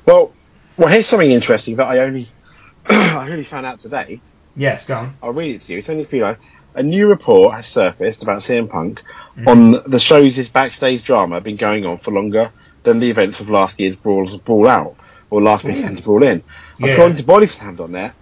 [0.06, 0.34] Well,
[0.76, 2.28] well, here's something interesting that I only
[2.90, 4.20] I only found out today.
[4.58, 5.16] Yes, go on.
[5.24, 5.80] I'll read it to you.
[5.80, 6.36] It's only for you.
[6.76, 9.02] A new report has surfaced about CM Punk
[9.38, 9.48] Mm-hmm.
[9.48, 12.52] on the show's his backstage drama been going on for longer
[12.84, 14.98] than the events of last year's Brawl's Brawl Out
[15.32, 16.44] or last weekend's Brawl In.
[16.78, 16.92] Yeah.
[16.92, 18.14] According to Body Slammed on there,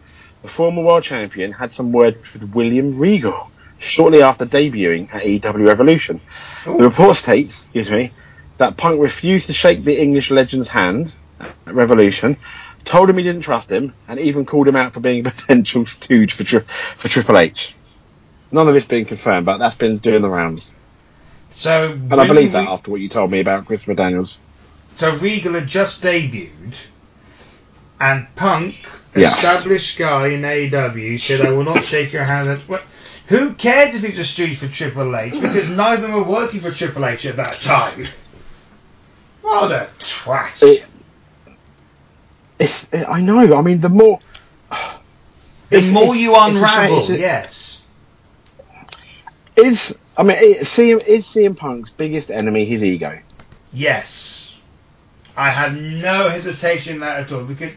[0.42, 5.68] the former world champion had some words with William Regal shortly after debuting at EW
[5.68, 6.22] Revolution.
[6.68, 6.78] Ooh.
[6.78, 8.12] The report states, excuse me,
[8.58, 12.38] that Punk refused to shake the English legend's hand at Revolution,
[12.86, 15.86] told him he didn't trust him, and even called him out for being a potential
[15.86, 16.60] stooge for, tri-
[16.98, 17.74] for Triple H.
[18.52, 20.74] None of this being confirmed, but that's been doing the rounds.
[21.52, 24.40] So, And I believe that after what you told me about Christopher Daniels.
[24.96, 26.76] so Regal had just debuted,
[28.00, 28.76] and Punk,
[29.16, 29.30] Yeah.
[29.30, 32.48] established guy in AEW, said, I will not shake your hand.
[32.48, 32.82] At, well,
[33.28, 35.34] who cared if he's a stooge for Triple H?
[35.34, 38.08] Because neither of them were working for Triple H at that time.
[39.42, 40.62] What a twat.
[40.64, 40.86] It-
[42.60, 44.20] It's, I know, I mean, the more.
[45.70, 47.86] the more you it's a shame, unravel, yes.
[49.56, 53.20] Is, I mean, it, CM, is CM Punk's biggest enemy his ego?
[53.74, 54.60] Yes.
[55.38, 57.72] I have no hesitation in that at all because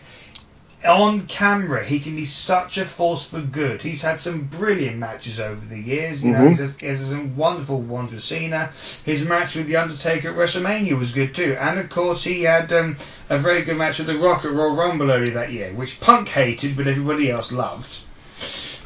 [0.84, 3.82] on camera he can be such a force for good.
[3.82, 6.22] He's had some brilliant matches over the years.
[6.24, 6.48] You know, Mhm.
[6.50, 8.70] he's had, he has some wonderful ones with Cena.
[9.04, 11.56] His match with The Undertaker at WrestleMania was good too.
[11.60, 12.96] And of course he had um,
[13.30, 16.28] a very good match with The Rock at Royal Rumble earlier that year, which Punk
[16.28, 17.98] hated but everybody else loved.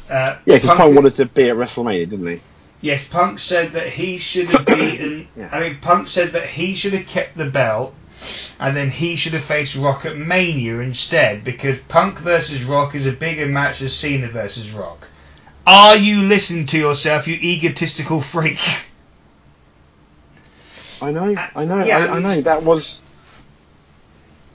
[0.09, 2.41] Uh, Yeah, because Punk wanted to be at WrestleMania, didn't he?
[2.79, 5.27] Yes, Punk said that he should have beaten.
[5.35, 5.49] Yeah.
[5.51, 7.93] I mean, Punk said that he should have kept the belt
[8.59, 13.05] and then he should have faced Rock at Mania instead because Punk versus Rock is
[13.05, 15.07] a bigger match than Cena versus Rock.
[15.65, 18.59] Are you listening to yourself, you egotistical freak?
[21.01, 22.41] I know, I know, Yeah, I, I know.
[22.41, 23.01] That was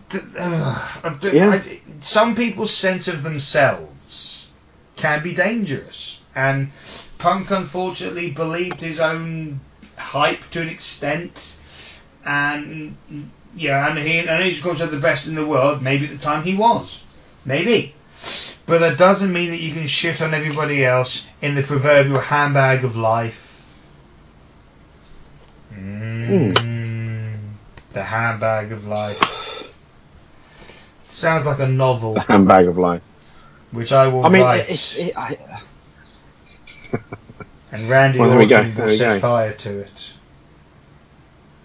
[0.08, 1.50] Th- ugh, Yeah.
[1.50, 4.48] I- some people's sense of themselves
[4.96, 6.70] can be dangerous, and
[7.18, 9.60] Punk unfortunately believed his own
[9.96, 11.58] hype to an extent,
[12.26, 12.96] and
[13.56, 15.82] yeah, and he and he's had the best in the world.
[15.82, 17.02] Maybe at the time he was,
[17.44, 17.94] maybe,
[18.66, 22.84] but that doesn't mean that you can shit on everybody else in the proverbial handbag
[22.84, 23.48] of life.
[25.74, 26.54] Mm,
[27.92, 29.72] The handbag of life.
[31.04, 33.02] Sounds like a novel, the handbag of life.
[33.70, 35.36] which I will I mean, write, it, it, I,
[37.72, 40.12] and Randy Well, there we go, Orton will set fire to it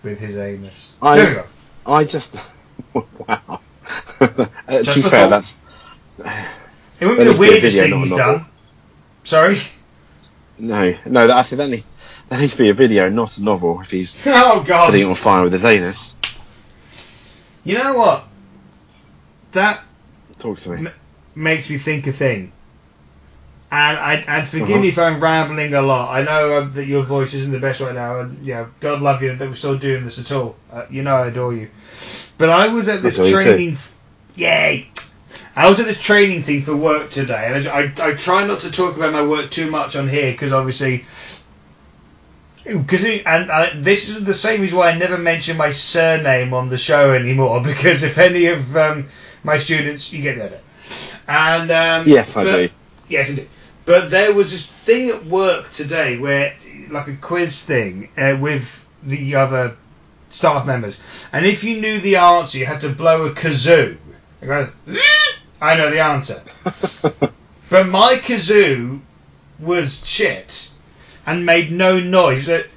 [0.03, 0.93] with his anus.
[1.01, 1.45] I- there we go.
[1.87, 2.35] I just
[2.93, 3.61] wow.
[4.19, 4.47] uh,
[4.83, 5.59] Just to be fair, that's
[6.99, 8.45] It wouldn't be the be weirdest video, thing he's done.
[9.23, 9.57] Sorry.
[10.59, 11.27] no, no.
[11.27, 11.83] That, I said that, need,
[12.29, 13.81] that needs to be a video, not a novel.
[13.81, 14.87] If he's Oh God.
[14.87, 16.15] putting it on fire with his anus,
[17.63, 18.25] You know what?
[19.53, 19.81] That
[20.39, 20.87] talk to me.
[20.87, 20.93] M-
[21.35, 22.51] makes me think a thing.
[23.69, 24.79] And I and forgive Uh-huh.
[24.79, 26.15] me if I'm rambling a lot.
[26.15, 29.21] I know um, that your voice isn't the best right now, and yeah, God love
[29.21, 30.55] you that we're still doing this at all.
[30.71, 31.69] Uh, you know I adore you.
[32.37, 33.73] But I was at this training.
[33.73, 33.93] f-
[34.35, 34.89] Yay!
[35.55, 38.61] I was at this training thing for work today, and I, I, I try not
[38.61, 41.03] to talk about my work too much on here because obviously.
[42.63, 46.69] Because and uh, this is the same reason why I never mention my surname on
[46.69, 47.61] the show anymore.
[47.65, 49.07] Because if any of um,
[49.43, 50.61] my students, you get the idea.
[51.27, 52.69] And um, Yes, I but- do.
[53.09, 53.47] Yes, indeed.
[53.87, 56.55] But there was this thing at work today where,
[56.89, 59.77] like a quiz thing uh, with the other
[60.27, 60.99] staff members,
[61.31, 63.95] and if you knew the answer, you had to blow a kazoo.
[64.41, 64.71] Goes,
[65.61, 66.43] I know the answer.
[67.69, 69.01] But my kazoo
[69.59, 70.69] was shit
[71.25, 72.47] and made no noise.
[72.47, 72.69] It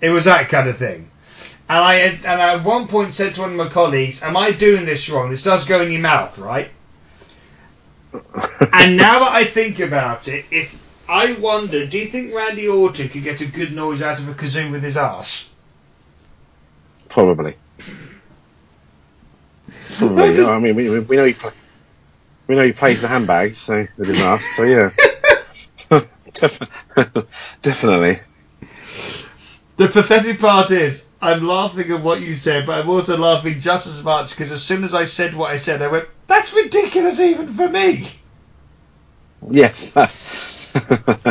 [0.00, 1.10] it was that kind of thing.
[1.68, 4.52] And I and I at one point said to one of my colleagues, "Am I
[4.52, 5.30] doing this wrong?
[5.30, 6.70] This does go in your mouth, right?"
[8.72, 13.08] And now that I think about it, if I wonder, do you think Randy Orton
[13.08, 15.54] could get a good noise out of a kazoo with his ass?
[17.08, 17.56] Probably.
[19.98, 20.22] Probably.
[20.22, 21.52] I just- I mean, we, we know he pl-
[22.46, 24.44] we know he plays the handbag, so with his ass.
[24.56, 24.90] So yeah,
[26.34, 26.60] Def-
[27.62, 28.20] definitely.
[29.76, 33.86] The pathetic part is, I'm laughing at what you said, but I'm also laughing just
[33.86, 37.18] as much because as soon as I said what I said, I went, "That's ridiculous,
[37.18, 38.04] even for me."
[39.50, 39.90] Yes.
[39.92, 40.10] that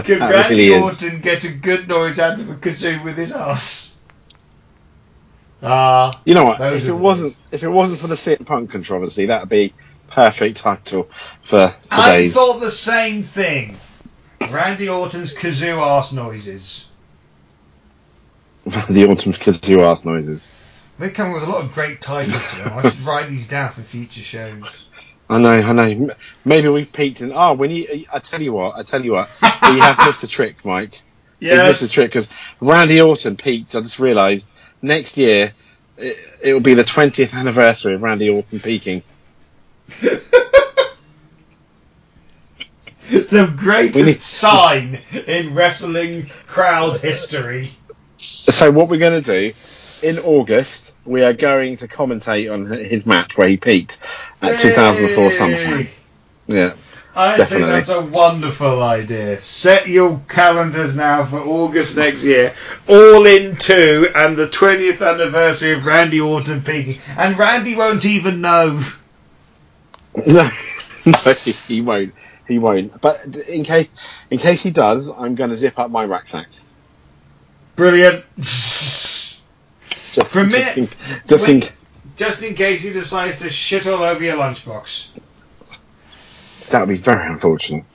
[0.05, 0.83] Could that Randy really is.
[0.83, 3.95] Orton get a good noise out of a kazoo with his ass?
[5.63, 6.61] Ah, You know what?
[6.73, 9.73] If it wasn't if it wasn't for the CM Punk controversy, that'd be
[10.09, 11.09] perfect title
[11.43, 13.77] for I thought the same thing.
[14.53, 16.86] Randy Orton's kazoo ass noises.
[18.89, 20.47] the Orton's kazoo ass noises.
[20.99, 22.73] They come with a lot of great titles to them.
[22.73, 24.87] I should write these down for future shows.
[25.29, 26.09] I know, I know.
[26.45, 27.31] Maybe we've peaked in.
[27.33, 30.27] Oh, when you, I tell you what, I tell you what, we have missed a
[30.27, 31.01] trick, Mike.
[31.39, 32.27] We've missed a trick because
[32.61, 33.75] Randy Orton peaked.
[33.75, 34.49] I just realised
[34.81, 35.53] next year
[35.95, 39.03] it, it will be the 20th anniversary of Randy Orton peaking.
[43.09, 47.69] the greatest need- sign in wrestling crowd history.
[48.57, 49.53] So what we're going to do
[50.01, 54.01] in August, we are going to commentate on his match where he peaked
[54.41, 55.29] at 2004 Yay!
[55.29, 55.87] SummerSlam.
[56.47, 56.73] Yeah.
[57.13, 57.67] I Definitely.
[57.67, 59.39] think that's a wonderful idea.
[59.39, 62.51] Set your calendars now for August next year.
[62.87, 66.99] All in two and the 20th anniversary of Randy Orton peaking.
[67.15, 68.81] And Randy won't even know.
[70.25, 70.49] No,
[71.05, 72.15] no, he won't.
[72.47, 72.99] He won't.
[72.99, 73.87] But in case,
[74.31, 76.47] in case he does, I'm going to zip up my rucksack.
[77.77, 78.25] Brilliant.
[78.37, 79.43] Just,
[80.17, 80.87] a just, in,
[81.27, 81.63] just in.
[82.15, 85.19] Just in case he decides to shit all over your lunchbox.
[86.71, 87.85] that would be very unfortunate.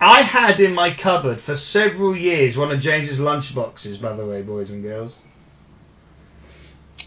[0.00, 4.42] I had in my cupboard for several years one of James's lunchboxes, by the way,
[4.42, 5.20] boys and girls.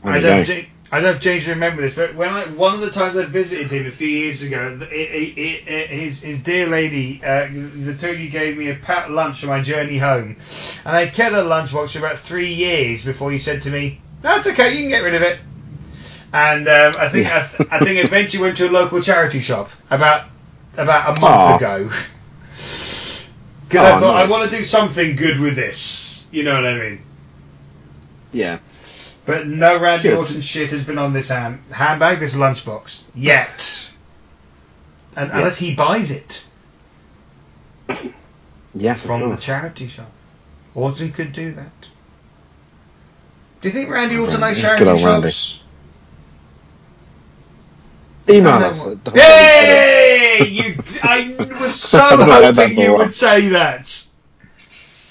[0.04, 0.68] There I don't.
[1.02, 2.82] Know if Ja- I don't know if James remember this, but when I one of
[2.82, 6.68] the times I visited him a few years ago, it, it, it, his his dear
[6.68, 10.38] lady, uh, the you gave me a pat lunch on my journey home,
[10.86, 14.48] and I kept that lunchbox for about three years before he said to me, "That's
[14.48, 15.39] okay, you can get rid of it."
[16.32, 19.70] And um, I think I, th- I think eventually went to a local charity shop
[19.89, 20.26] about
[20.78, 21.56] about a month Aw.
[21.58, 21.89] ago.
[23.68, 26.28] Because I thought I want to do something good with this.
[26.32, 27.02] You know what I mean?
[28.32, 28.60] Yeah.
[29.26, 30.17] But no Randy Good.
[30.17, 33.89] Orton shit has been on this hand, handbag, this lunchbox, yet.
[35.15, 35.38] And, Yeah.
[35.38, 36.47] Unless he buys it
[38.76, 40.11] Yes, from the charity shop.
[40.73, 41.71] Orton could do that.
[43.61, 45.61] Do you think Randy Orton Good charity shops?
[48.28, 48.86] Email us.
[49.15, 50.47] Yay!
[50.47, 54.05] You, I was so I don't know hoping you would say that.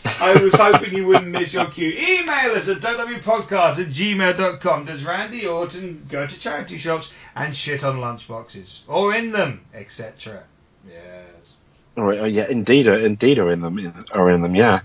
[0.05, 1.88] I was hoping you wouldn't miss your cue.
[1.90, 4.84] Email us at www.podcast at gmail.com.
[4.84, 8.80] Does Randy Orton go to charity shops and shit on lunchboxes?
[8.86, 10.42] Or in them, etc.?
[10.86, 11.57] Yes.
[11.96, 13.78] Oh, oh, yeah, indeed, uh, indeed are in them.
[13.78, 14.55] in- Are in them.
[14.55, 14.80] Yeah.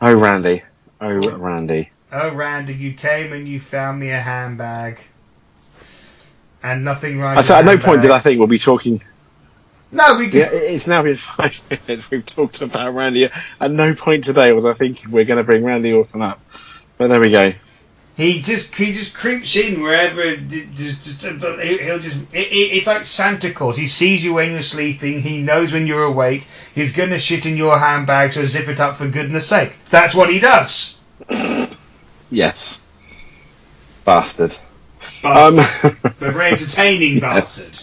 [0.00, 0.62] Oh, Randy.
[1.00, 1.90] Oh, Randy.
[2.12, 4.98] Oh, Randy, you came and you found me a handbag.
[6.62, 7.86] And nothing wrong I said, at no handbag.
[7.86, 9.02] point did I think we'll be talking.
[9.92, 12.10] No, we Yeah, it- it's now been five minutes.
[12.10, 13.28] We've talked about Randy.
[13.60, 16.40] At no point today was I thinking we're going to bring Randy Orton up.
[16.98, 17.52] But there we go.
[18.14, 20.36] He just he just creeps in wherever.
[20.36, 22.18] Just, just, but he- he'll just.
[22.32, 23.76] It, it, it's like Santa Claus.
[23.76, 25.20] He sees you when you're sleeping.
[25.22, 26.46] He knows when you're awake.
[26.74, 29.72] He's gonna shit in your handbag, so zip it up for goodness sake.
[29.90, 31.00] That's what he does.
[32.30, 32.80] Yes.
[34.06, 34.56] Bastard.
[35.22, 35.84] Bastard.
[35.84, 37.20] Um, a very entertaining Yes.
[37.64, 37.81] bastard.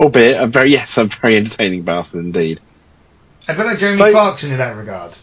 [0.00, 2.60] Albeit a very yes, a very entertaining bastard indeed.
[3.48, 5.14] A bit like Jeremy So- Clarkson in that regard.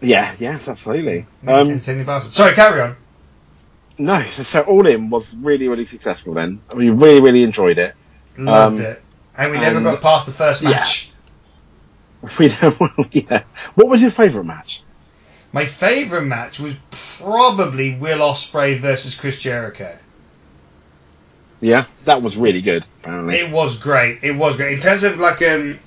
[0.00, 1.26] Yeah, yes, absolutely.
[1.42, 2.32] Yeah, Um, entertaining bastard.
[2.32, 2.96] Sorry, carry on.
[3.98, 6.60] no, so, so All In was really, really successful then.
[6.74, 7.94] We really, really enjoyed it.
[8.36, 9.02] Loved Um, it.
[9.36, 10.70] And we never and- got past the first Yeah.
[10.70, 11.10] match.
[12.38, 12.76] We don't,
[13.12, 13.42] yeah.
[13.76, 14.82] What was your favourite match?
[15.52, 16.74] My favourite match was
[17.20, 19.96] probably Will Ospreay versus Chris Jericho.
[21.60, 22.84] Yeah, that was really good.
[22.98, 24.20] Apparently, It was great.
[24.22, 25.78] It was great in terms of like um,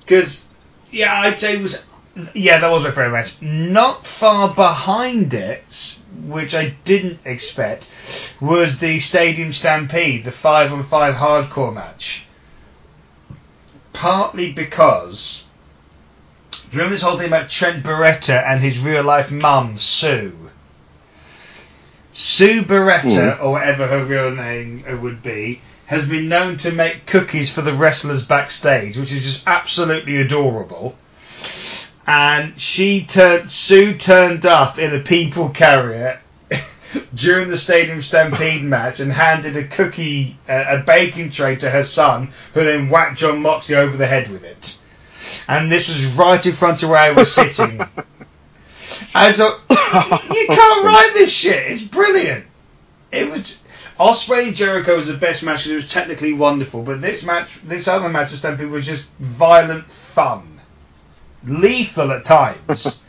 [0.00, 0.44] because
[0.90, 1.84] yeah, I'd say it was
[2.34, 3.40] yeah, that was my favorite match.
[3.40, 7.86] Not far behind it, which I didn't expect,
[8.40, 12.26] was the Stadium Stampede, the five on five hardcore match.
[13.92, 15.44] Partly because.
[16.50, 20.50] Do you remember this whole thing about Trent Beretta and his real life mum, Sue?
[22.12, 27.06] Sue Beretta, or whatever her real name uh, would be, has been known to make
[27.06, 30.96] cookies for the wrestlers backstage, which is just absolutely adorable.
[32.06, 36.20] And she turned, Sue turned up in a people carrier
[37.14, 41.84] during the Stadium Stampede match and handed a cookie, uh, a baking tray to her
[41.84, 44.78] son, who then whacked Jon Moxley over the head with it.
[45.46, 47.80] And this was right in front of where I was sitting.
[49.14, 51.72] And so you can't write this shit.
[51.72, 52.44] It's brilliant.
[53.10, 53.60] It was
[53.98, 55.66] Ospreay and Jericho was the best match.
[55.66, 59.90] it was technically wonderful, but this match, this other match, of Stampede was just violent
[59.90, 60.60] fun,
[61.44, 63.00] lethal at times,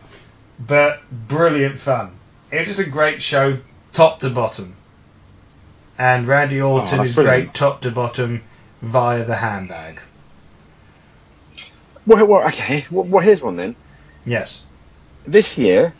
[0.58, 2.12] but brilliant fun.
[2.50, 3.58] It was just a great show,
[3.92, 4.76] top to bottom.
[5.96, 7.44] And Randy oh, Orton Oh, is brilliant.
[7.44, 8.42] great, top to bottom,
[8.82, 10.00] via the handbag.
[12.04, 12.84] well, well, okay.
[12.90, 13.76] Well, well, here's one then.
[14.26, 14.63] Yes.
[15.26, 15.94] This year,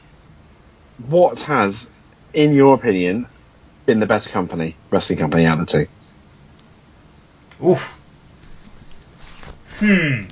[1.07, 1.89] what has,
[2.33, 3.27] in your opinion,
[3.87, 7.67] been the better company, wrestling company out of the two?
[7.67, 7.99] Oof.
[9.79, 10.23] Hmm.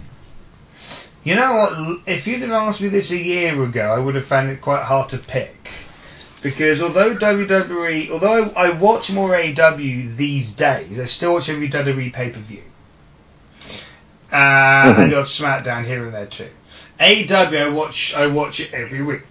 [1.24, 2.00] You know what?
[2.06, 4.82] If you'd have asked me this a year ago, I would have found it quite
[4.82, 5.70] hard to pick.
[6.42, 11.68] Because although WWE, although I, I watch more AEW these days, I still watch every
[11.68, 12.64] WWE pay per view.
[14.32, 16.48] Uh, and I got SmackDown here and there too.
[17.02, 19.22] AEW, I watch, I watch it every week.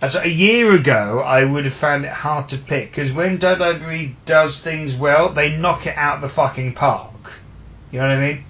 [0.00, 3.38] And so a year ago, I would have found it hard to pick because when
[3.38, 7.32] WWE does things well, they knock it out the fucking park.
[7.90, 8.44] You know what I mean?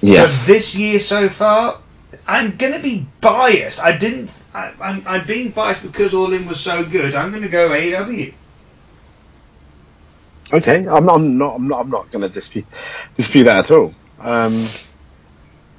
[0.00, 0.22] Yeah.
[0.22, 1.80] But this year so far,
[2.26, 3.80] I'm gonna be biased.
[3.80, 4.30] I didn't.
[4.54, 7.14] I, I'm, I'm being biased because All In was so good.
[7.14, 8.32] I'm gonna go AW.
[10.52, 11.16] Okay, I'm not.
[11.16, 11.54] I'm not.
[11.54, 12.66] I'm not, I'm not going to dispute
[13.16, 13.94] dispute that at all.
[14.20, 14.66] Um,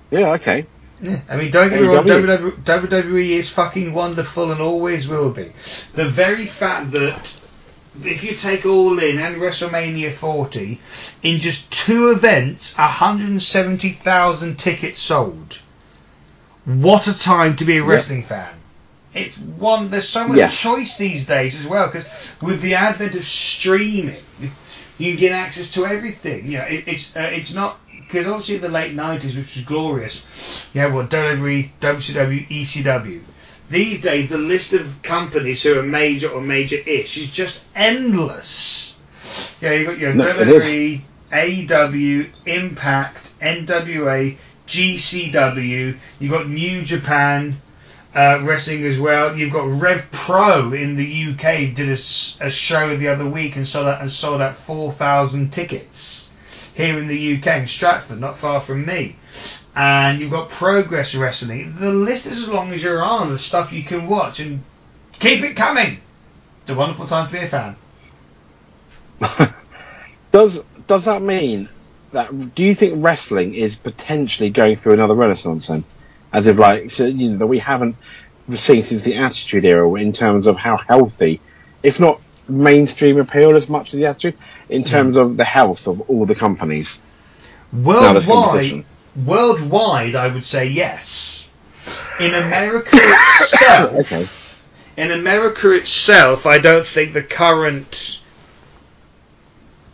[0.10, 0.32] yeah.
[0.34, 0.66] Okay.
[1.04, 5.32] Yeah, I mean, don't get me wrong, WWE, WWE is fucking wonderful and always will
[5.32, 5.52] be.
[5.94, 7.40] The very fact that
[8.04, 10.80] if you take All In and WrestleMania 40,
[11.22, 15.60] in just two events, 170,000 tickets sold.
[16.66, 17.88] What a time to be a Yep.
[17.90, 18.50] wrestling fan.
[19.14, 19.90] It's one.
[19.92, 20.60] There's so much Yes.
[20.60, 22.06] choice these days as well because
[22.42, 24.24] with the advent of streaming,
[24.98, 26.48] you can get access to everything.
[26.48, 27.80] You know, it, it's uh, it's not
[28.14, 33.22] because obviously in the late '90s, which was glorious, you have what WWE, WCW, ECW.
[33.72, 38.96] These days, the list of companies who are major or major-ish is just endless.
[39.62, 40.26] Yeah, you got your No.
[40.26, 41.02] WWE,
[41.32, 44.38] AEW, Impact, NWA,
[44.68, 45.98] GCW.
[46.20, 47.60] You've got New Japan.
[48.14, 49.36] uh, wrestling as well.
[49.36, 53.88] You've got Rev Pro in the UK did a show the other week and sold
[53.88, 56.30] out and sold out four thousand tickets
[56.76, 59.16] here in the UK in Stratford, not far from me.
[59.76, 61.76] And you've got Progress Wrestling.
[61.78, 64.64] The list is as long as your arm of stuff you can watch and
[65.20, 66.00] keep it coming.
[66.62, 67.76] It's a wonderful time to be a fan.
[70.32, 71.70] does does that mean
[72.12, 72.56] that?
[72.56, 75.84] Do you think wrestling is potentially going through another renaissance then,
[76.32, 77.96] as if like so, you know that we haven't
[78.54, 81.40] seen since the Attitude Era in terms of how healthy,
[81.82, 84.38] if not mainstream appeal as much as the Attitude,
[84.74, 86.98] in terms of the health of all the companies.
[87.72, 91.48] Worldwide, worldwide, I would say yes.
[92.20, 94.26] In America itself, Okay.
[94.98, 98.20] in America itself, I don't think the current.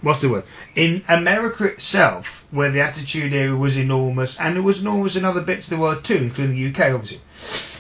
[0.02, 0.46] What's the word?
[0.76, 5.42] In America itself, where the Attitude Era was enormous, and it was enormous in other
[5.42, 7.20] bits of the world too, including the UK, obviously.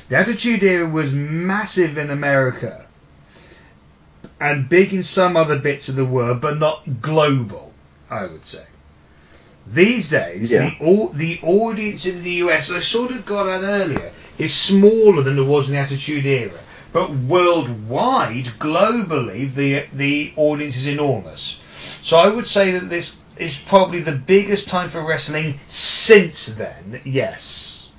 [0.09, 2.85] The Attitude Era was massive in America,
[4.39, 7.73] and big in some other bits of the world, but not global,
[8.09, 8.63] I would say.
[9.71, 10.69] These days, Yeah.
[10.79, 15.21] the, au- the audience in the US, I sort of got at earlier, is smaller
[15.21, 16.57] than it was in the Attitude Era.
[16.91, 21.59] But worldwide, globally, the the audience is enormous.
[22.01, 26.99] So I would say that this is probably the biggest time for wrestling since then.
[27.05, 27.91] Yes,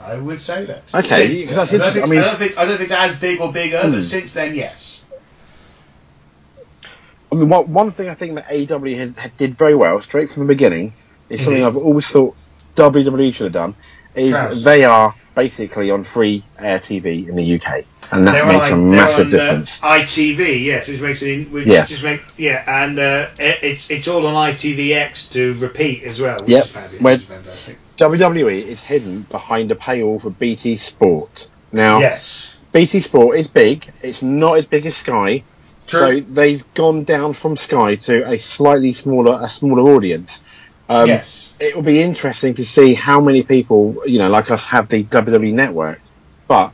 [0.00, 0.84] I would say that.
[0.94, 1.82] Okay, Since 'cause that's then.
[1.82, 3.40] I, don't inter- think, I mean- I don't think I don't think it's as big
[3.42, 3.92] or bigger, Hmm.
[3.92, 4.95] but since then, yes.
[7.30, 10.44] I mean, one, one thing I think that AEW has, did very well straight from
[10.44, 10.92] the beginning
[11.28, 12.36] is something I've always thought
[12.76, 13.74] WWE should have done.
[14.14, 14.62] Is Trouse.
[14.64, 18.78] they are basically on free air TV in the UK, and that They're makes on,
[18.78, 19.82] a massive on, difference.
[19.82, 21.84] Uh, ITV, yes, which makes it, which Yeah.
[21.84, 26.38] just make, yeah, and uh, it, it's it's all on ITVX to repeat as well,
[26.40, 26.64] which Yep.
[26.64, 27.02] is fabulous.
[27.02, 27.76] Where- fantastic.
[27.98, 31.48] WWE is hidden behind a paywall for BT Sport.
[31.72, 33.90] Now, Yes, BT Sport is big.
[34.02, 35.42] It's not as big as Sky,
[35.86, 36.20] true.
[36.20, 40.40] so they've gone down from Sky to a slightly smaller, a smaller audience.
[40.88, 44.64] Um, yes, it will be interesting to see how many people, you know, like us,
[44.66, 46.00] have the WWE network,
[46.46, 46.72] but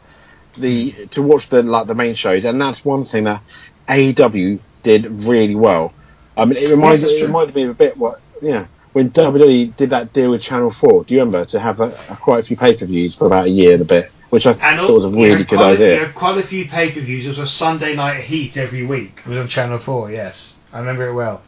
[0.56, 3.42] the to watch the like the main shows, and that's one thing that
[3.88, 5.94] AEW did really well.
[6.36, 9.76] I mean, it reminds that's it reminded me of a bit what, yeah, when WWE
[9.76, 11.04] did that deal with Channel Four.
[11.04, 13.50] Do you remember to have that, quite a few pay per views for about a
[13.50, 16.08] year and a bit, which I and thought was a really good quite idea.
[16.14, 17.24] quite a few pay per views.
[17.24, 19.18] There was a Sunday Night Heat every week.
[19.18, 20.10] It was on Channel Four.
[20.10, 21.42] Yes, I remember it well.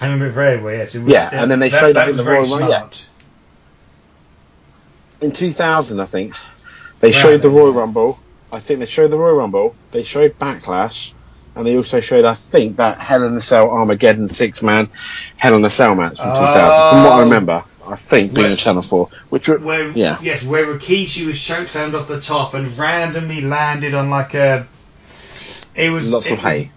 [0.00, 0.74] I remember it very well.
[0.74, 1.12] Yes, it was.
[1.12, 2.88] Yeah, and then they that, showed that up in was the Royal Rumble, yeah.
[5.20, 6.34] in 2000, I think,
[6.98, 7.78] they Right, showed the Royal yeah.
[7.80, 8.18] Rumble.
[8.50, 9.76] I think they showed the Royal Rumble.
[9.92, 11.12] They showed Backlash,
[11.54, 14.88] and they also showed, I think, that Hell in a Cell Armageddon six man
[15.36, 16.90] Hell in a Cell match from 2000.
[16.90, 17.20] From what I Oh.
[17.24, 21.36] remember, I think being on Channel Four, which were, where yeah, yes, where Rikishi was
[21.36, 24.66] chokeslammed off the top and randomly landed on like a.
[25.74, 26.70] It was lots it of was- hay.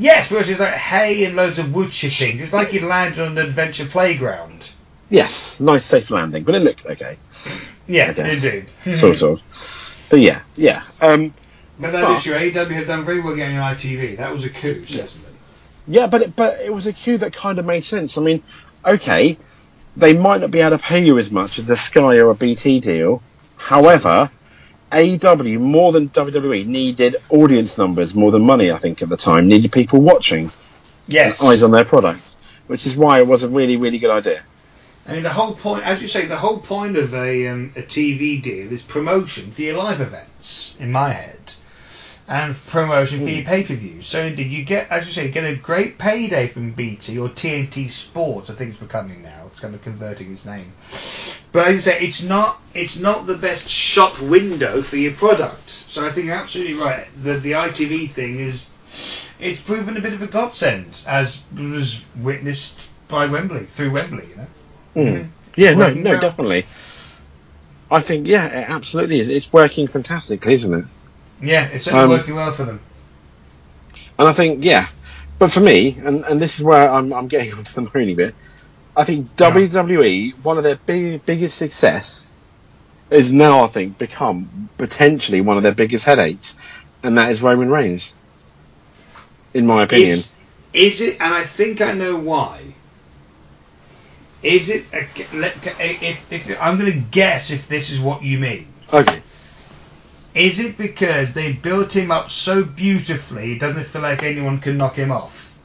[0.00, 2.40] Yes, but it was like hay and loads of wood chippings.
[2.40, 4.70] It's like he landed on an adventure playground.
[5.10, 7.14] Yes, nice safe landing, but it looked okay,
[7.88, 8.44] Yeah, I guess.
[8.44, 8.94] indeed.
[8.94, 9.42] sort of.
[10.08, 10.84] But yeah, yeah.
[11.00, 11.34] Um,
[11.80, 12.34] But that is true.
[12.34, 14.18] AEW have done very well getting an ITV.
[14.18, 15.28] That was a coup, certainly.
[15.88, 18.16] Yeah, but it, but it was a queue that kind of made sense.
[18.18, 18.42] I mean,
[18.86, 19.36] okay,
[19.98, 22.34] they might not be able to pay you as much as a Sky or a
[22.34, 23.20] BT deal.
[23.56, 24.30] However,
[24.92, 28.70] AEW more than WWE needed audience numbers more than money.
[28.70, 30.50] I think at the time needed people watching,
[31.08, 31.44] Yes.
[31.44, 32.20] eyes on their product,
[32.68, 34.44] which is why it was a really really good idea.
[35.06, 37.82] I mean, the whole point, as you say, the whole point of a, um, a
[37.82, 41.54] TV deal is promotion for your live events, in my head,
[42.28, 44.06] and promotion for your pay per views.
[44.06, 47.90] So indeed, you get, as you say, get a great payday from BT or TNT
[47.90, 48.50] Sports.
[48.50, 49.46] I think it's becoming now.
[49.50, 50.72] It's kind of converting its name.
[51.52, 55.70] But as you say, it's not it's not the best shop window for your product.
[55.70, 57.06] So I think you're absolutely right.
[57.22, 58.68] The the ITV thing is
[59.40, 64.26] it's proven a bit of a godsend, as was witnessed by Wembley through Wembley.
[64.26, 64.46] You know.
[64.96, 65.28] Mm.
[65.56, 66.20] Yeah, no, Working no, well.
[66.20, 66.66] definitely.
[67.90, 69.28] I think yeah, it absolutely is.
[69.28, 70.84] It's working fantastically, isn't it?
[71.40, 72.80] Yeah, it's certainly Um, working well for them.
[74.18, 74.88] And I think, yeah.
[75.38, 78.34] But for me, and, and this is where I'm, I'm getting onto the moony bit,
[78.96, 82.28] I think WWE, one of their big, biggest success,
[83.10, 86.56] is now, I think, become potentially one of their biggest headaches,
[87.02, 88.12] and that is Roman Reigns.
[89.54, 90.18] In my opinion.
[90.18, 90.30] Is,
[90.72, 91.20] is it?
[91.20, 92.60] And I think I know why.
[94.42, 94.84] Is it?
[94.92, 98.66] A, let- if, if I'm going to guess if this is what you mean.
[98.92, 99.22] Okay.
[100.34, 104.58] Is it because they built him up so beautifully it doesn't it feel like anyone
[104.58, 105.56] can knock him off?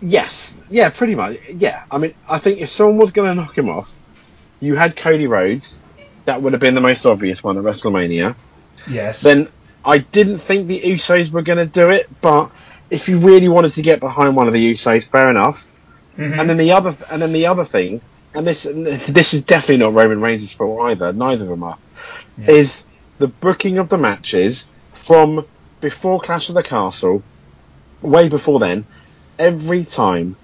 [0.00, 0.58] Yes.
[0.70, 1.38] Yeah, pretty much.
[1.48, 1.84] Yeah.
[1.90, 3.92] I mean, I think if someone was going to knock him off,
[4.60, 5.80] you had Cody Rhodes,
[6.24, 8.34] that would have been the most obvious one at WrestleMania.
[8.88, 9.22] Yes.
[9.22, 9.48] Then
[9.84, 12.50] I didn't think the Usos were going to do it, but
[12.90, 15.68] if you really wanted to get behind one of the Usos, fair enough.
[16.16, 16.38] Mhm.
[16.38, 18.00] And then the other, and then the other thing,
[18.34, 21.12] and this this is definitely not Roman Reigns' fault either.
[21.12, 21.78] Neither of them are.
[22.38, 22.50] Yeah.
[22.52, 22.83] Is
[23.18, 25.46] the booking of the matches from
[25.80, 27.22] before Clash of the Castle,
[28.02, 28.86] way before then.
[29.38, 30.36] Every time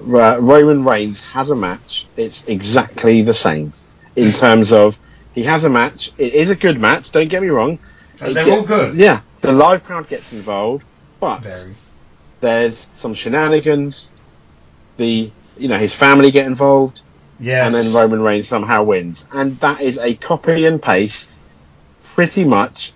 [0.00, 3.72] uh, Roman Reigns has a match, it's exactly the same
[4.16, 4.98] in terms of
[5.34, 6.12] he has a match.
[6.18, 7.12] It is a good match.
[7.12, 7.78] Don't get me wrong.
[8.20, 8.96] And they're get- all good.
[8.96, 10.84] Yeah, the live crowd gets involved,
[11.20, 11.74] but Very.
[12.40, 14.10] there's some shenanigans.
[14.96, 17.00] The you know his family get involved,
[17.38, 17.66] Yes.
[17.66, 21.38] and then Roman Reigns somehow wins, and that is a copy and paste,
[22.14, 22.92] pretty much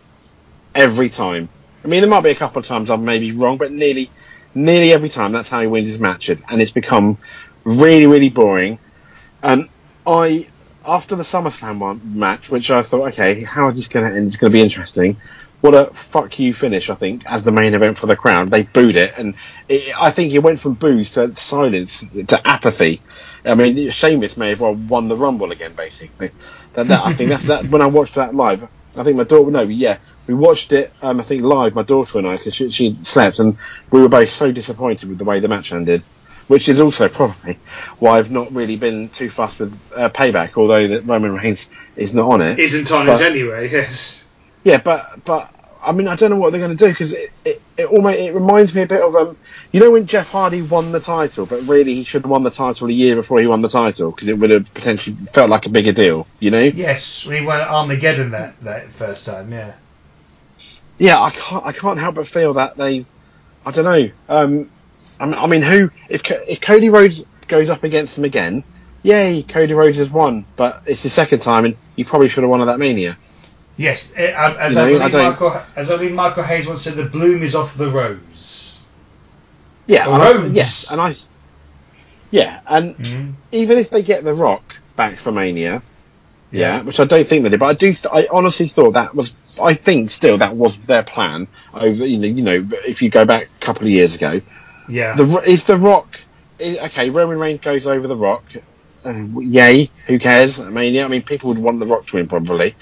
[0.75, 1.49] every time.
[1.85, 4.11] I mean, there might be a couple of times I'm maybe wrong, but nearly,
[4.55, 7.19] nearly every time that's how he wins his matches, and it's become
[7.65, 8.79] really, really boring.
[9.43, 9.69] And
[10.07, 10.49] I,
[10.85, 14.27] after the SummerSlam one match, which I thought, okay, how is this going to end?
[14.27, 15.17] It's going to be interesting.
[15.61, 18.51] What a fuck you finish, I think, as the main event for the crowd.
[18.51, 19.35] They booed it, and
[19.69, 23.01] it, I think it went from boos to silence to apathy.
[23.47, 26.31] I mean, Sheamus may have won the Rumble again, basically.
[26.75, 27.69] That, that, I think that's that.
[27.69, 29.51] When I watched that live, I think my daughter.
[29.51, 30.93] No, yeah, we watched it.
[31.03, 33.59] Um, I think live, my daughter and I, because she, she slept, and
[33.91, 36.03] we were both so disappointed with the way the match ended.
[36.47, 37.59] Which is also probably
[38.01, 42.15] why I've not really been too fussed with uh, Payback, although that Roman Reigns is
[42.15, 42.59] not on it.
[42.59, 44.25] Isn't on But- anyway, yes.
[44.63, 45.54] Yeah, but but
[45.85, 48.19] I mean, I don't know what they're going to do because it, it it almost
[48.19, 49.37] it reminds me a bit of um,
[49.73, 52.51] you know, when Jeff Hardy won the title, but really he should have won the
[52.51, 55.67] title a year before he won the title because it would have potentially felt like
[55.67, 56.63] a bigger deal, you know?
[56.63, 59.75] Yes, we won Armageddon that, that first time, yeah.
[60.97, 63.05] Yeah, I can't I can't help but feel that they,
[63.67, 64.11] I don't know.
[64.29, 64.71] Um,
[65.19, 68.63] I mean, I mean, who if if Cody Rhodes goes up against them again?
[69.03, 72.51] Yay, Cody Rhodes has won, but it's the second time, and he probably should have
[72.51, 73.19] won at that Mania.
[73.77, 76.67] Yes, eh, uh, as, You I know, believe I Michael, as I believe Michael Hayes
[76.67, 78.81] once said, the bloom is off the rose.
[79.87, 81.15] Yeah, The and I- yes, and I,
[82.31, 83.33] yeah, and Mm.
[83.53, 85.83] even if they get The Rock back for Mania,
[86.53, 86.83] yeah, Yeah.
[86.83, 87.93] which I don't think they did, but I do.
[87.93, 89.59] Th- I honestly thought that was.
[89.63, 91.49] I think still that was their plan.
[91.75, 94.41] Over you know, you know, if you go back a couple of years ago,
[94.89, 95.17] Yeah.
[95.17, 96.21] the is The Rock.
[96.61, 98.45] Is, okay, Roman Reigns goes over The Rock.
[99.05, 99.91] Uh, yay!
[100.07, 100.61] Who cares?
[100.61, 101.05] Mania.
[101.05, 102.75] I mean, people would want The Rock to win probably,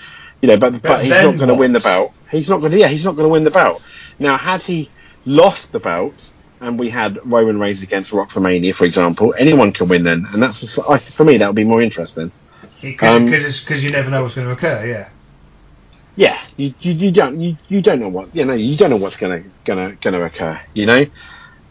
[0.43, 2.13] you know, but but, he's not going to win the belt.
[2.31, 2.79] He's not going to.
[2.79, 3.83] Yeah, he's not going to win the belt.
[4.19, 4.91] Now, had he
[5.25, 6.31] lost the belt
[6.61, 10.27] and we had Roman Reigns against Rock for Mania, for example, anyone can win then,
[10.33, 10.79] and that's
[11.13, 12.31] for me that would be more interesting.
[12.81, 15.09] Because um, because you never know what's going to occur, yeah.
[16.15, 18.99] Yeah, you, you, you don't you, you don't know what you know you don't know
[18.99, 20.61] what's gonna gonna gonna occur.
[20.75, 21.07] You know,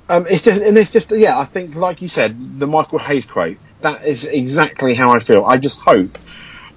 [0.10, 1.38] um, it's just and it's just yeah.
[1.38, 5.46] I think like you said, the Michael Hayes quote that is exactly how I feel.
[5.46, 6.18] I just hope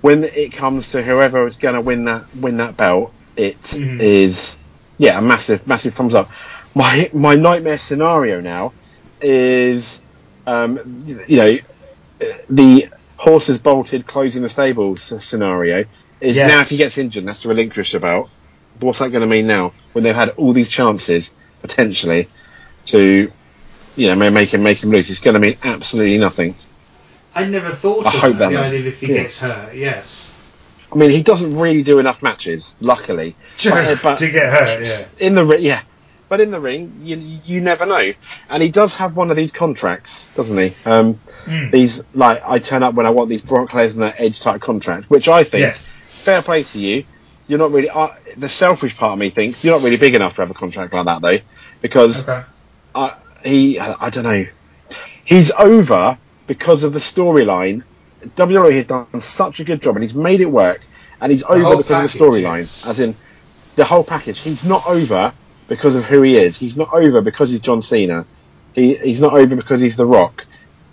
[0.04, 4.58] when it comes to whoever is gonna win that win that belt, it is Mhm.
[4.98, 6.28] yeah a massive massive thumbs up.
[6.74, 8.74] My my nightmare scenario now
[9.22, 10.02] is
[10.46, 10.78] um,
[11.26, 11.58] you know
[12.50, 15.86] the horses bolted closing the stables scenario
[16.20, 16.48] is Yes.
[16.50, 18.30] now if he gets injured that's to relinquish the belt,
[18.80, 21.32] what's that going to mean now when they've had all these chances
[21.62, 22.28] potentially
[22.86, 23.32] to
[23.96, 25.08] you know make him make him lose?
[25.08, 26.56] It's going to mean absolutely nothing.
[27.34, 29.22] I never thought I of hope that, that the idea if he yeah.
[29.22, 30.30] gets hurt, yes.
[30.92, 33.34] I mean, he doesn't really do enough matches, luckily.
[33.64, 35.26] But, but to get hurt, yeah.
[35.26, 35.82] in the ring, yeah.
[36.28, 38.12] But in the ring, you you never know.
[38.48, 40.74] And he does have one of these contracts, doesn't he?
[40.86, 41.70] Um, Mm.
[41.70, 45.28] These like I turn up when I want these Brock Lesnar Edge type contract, which
[45.28, 45.90] I think Yes.
[46.04, 47.04] fair play to you.
[47.46, 48.08] You're not really uh,
[48.38, 50.94] the selfish part of me thinks you're not really big enough to have a contract
[50.94, 51.38] like that though,
[51.82, 52.42] because Okay.
[52.94, 53.10] uh,
[53.44, 54.46] he I, I don't know
[55.24, 56.16] he's over
[56.46, 57.82] because of the storyline.
[58.22, 60.80] WWE has done such a good job and he's made it work,
[61.20, 62.86] and he's over because package, of the storyline, yes.
[62.86, 63.14] as in
[63.76, 64.38] the whole package.
[64.38, 65.32] He's not over
[65.68, 66.56] because of who he is.
[66.56, 68.24] He's not over because he's John Cena.
[68.74, 70.46] He, he's not over because he's The Rock.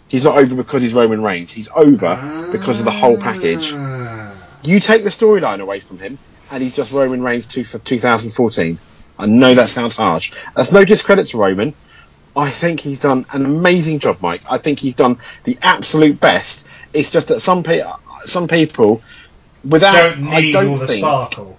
[0.08, 1.52] He's not over because he's Roman Reigns.
[1.52, 3.72] He's over because of the whole package.
[3.74, 4.34] Ah.
[4.64, 6.20] You take the storyline away from him,
[6.52, 8.78] and he's just Roman Reigns two for 2014.
[9.18, 10.34] I know that sounds harsh.
[10.56, 11.74] That's no discredit to Roman.
[12.36, 14.42] I think he's done an amazing job, Mike.
[14.50, 16.64] I think he's done the absolute best.
[16.94, 17.84] It's just that some pe-
[18.26, 19.02] some people,
[19.64, 21.58] without Don't I don't all the think, sparkle.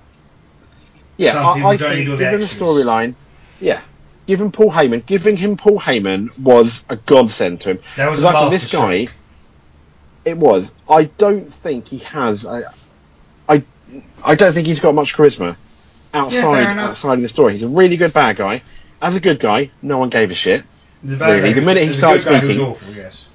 [1.17, 3.15] yeah, some I, I don't think need the given the storyline,
[3.61, 3.83] yeah,
[4.27, 7.79] giving Paul Heyman, giving him Paul Heyman was a godsend to him.
[7.97, 9.09] That was 'Cause a I think this masterstroke.
[9.09, 10.73] guy, it was.
[10.89, 12.47] I don't think he has.
[12.47, 12.63] I,
[13.49, 13.63] I,
[14.25, 15.57] I don't think he's got much charisma
[16.15, 16.91] outside enough.
[16.91, 17.53] outside of the story.
[17.55, 18.63] He's a really good bad guy.
[19.03, 20.65] As a good guy, no one gave a shit.
[21.03, 23.29] The Really, guy the minute he started a starts good guy who's speaking- awful, yes.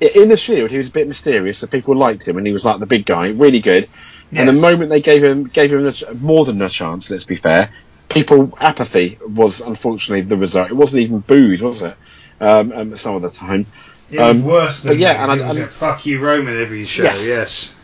[0.00, 2.64] in the Shield, he was a bit mysterious, so people liked him, and he was
[2.64, 3.88] like the big guy, really good.
[4.32, 7.36] And the moment they gave him gave him a more than a chance, let's be
[7.36, 7.70] fair,
[8.08, 10.68] people apathy was unfortunately the result.
[10.68, 11.94] It wasn't even booed, was it?
[12.40, 13.66] Um, um, some of the time,
[14.10, 16.60] It was Um, worse than yeah, and I- it was and- a fuck you Roman
[16.60, 17.04] every show.
[17.04, 17.24] Yes.
[17.26, 17.74] Yes.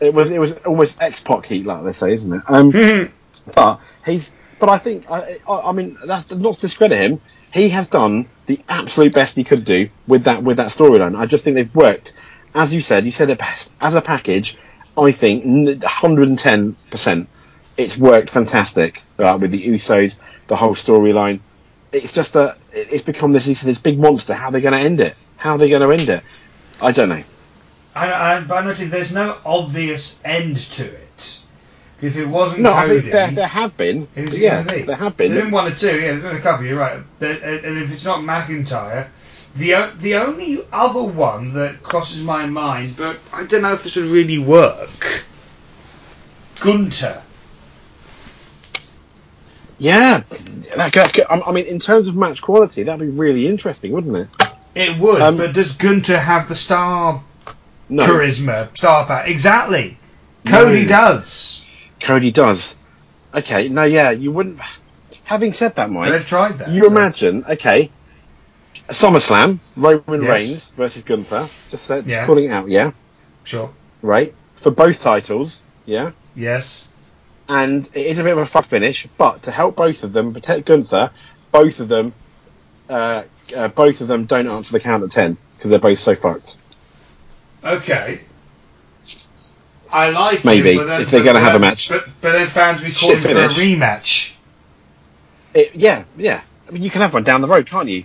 [0.00, 2.42] it was it was almost X Pac heat, like they say, isn't it?
[2.48, 2.70] Um,
[3.54, 7.20] but he's but I think I, I, mean that's not to discredit him.
[7.52, 11.16] He has done the absolute best he could do with that with that storyline.
[11.16, 12.12] I just think they've worked,
[12.54, 14.56] as you said, you said it best as a package.
[14.96, 17.28] I think 110 percent.
[17.76, 20.16] It's worked fantastic uh, with the Usos,
[20.48, 21.40] the whole storyline.
[21.92, 24.34] It's just a it's become this this big monster.
[24.34, 25.16] How are they going to end it?
[25.36, 26.24] How are they going to end it?
[26.82, 27.22] I don't know.
[27.94, 31.07] I, I, but I noticed there's no obvious end to it.
[32.00, 34.06] If it wasn't No, I think there, there have been.
[34.14, 34.82] who's it yeah, going to be?
[34.82, 35.32] there have been.
[35.32, 35.98] There's been one or two.
[35.98, 36.64] Yeah, there's been a couple.
[36.66, 37.02] You're right.
[37.20, 39.08] And and if it's not McIntyre,
[39.56, 43.96] the the only other one that crosses my mind, but I don't know if this
[43.96, 45.24] would really work.
[46.60, 47.22] Gunther.
[49.80, 50.22] Yeah,
[50.76, 54.16] that, that, I I mean, in terms of match quality, that'd be really interesting, wouldn't
[54.16, 54.28] it?
[54.74, 57.22] It would, Um, but does Gunther have the star
[57.88, 59.24] No, charisma, star power?
[59.26, 59.96] Exactly.
[60.46, 60.88] Cody No.
[60.88, 61.57] does.
[62.00, 62.74] Cody does.
[63.34, 64.60] Okay, no, yeah, you wouldn't.
[65.24, 66.68] Having said that, Mike, they've tried that.
[66.70, 67.90] you so- imagine, okay,
[68.88, 70.28] SummerSlam, Roman Yes.
[70.30, 72.24] Reigns versus Gunther, just, just Yeah.
[72.26, 72.92] calling it out, yeah,
[73.44, 73.70] Sure.
[74.00, 76.88] right, for both titles, yeah, Yes.
[77.48, 80.32] and it is a bit of a fuck finish, but to help both of them
[80.32, 81.10] protect Gunther,
[81.52, 82.14] both of them,
[82.88, 83.24] uh,
[83.56, 86.56] uh, both of them don't answer the count at ten because they're both so fucked.
[87.62, 88.20] Okay.
[89.90, 91.88] I like Maybe, then, if they're gonna have a match.
[91.88, 94.34] But, but then fans will be calling for a rematch.
[95.54, 96.42] It, yeah, yeah.
[96.66, 98.04] I mean, you can have one down the road, can't you?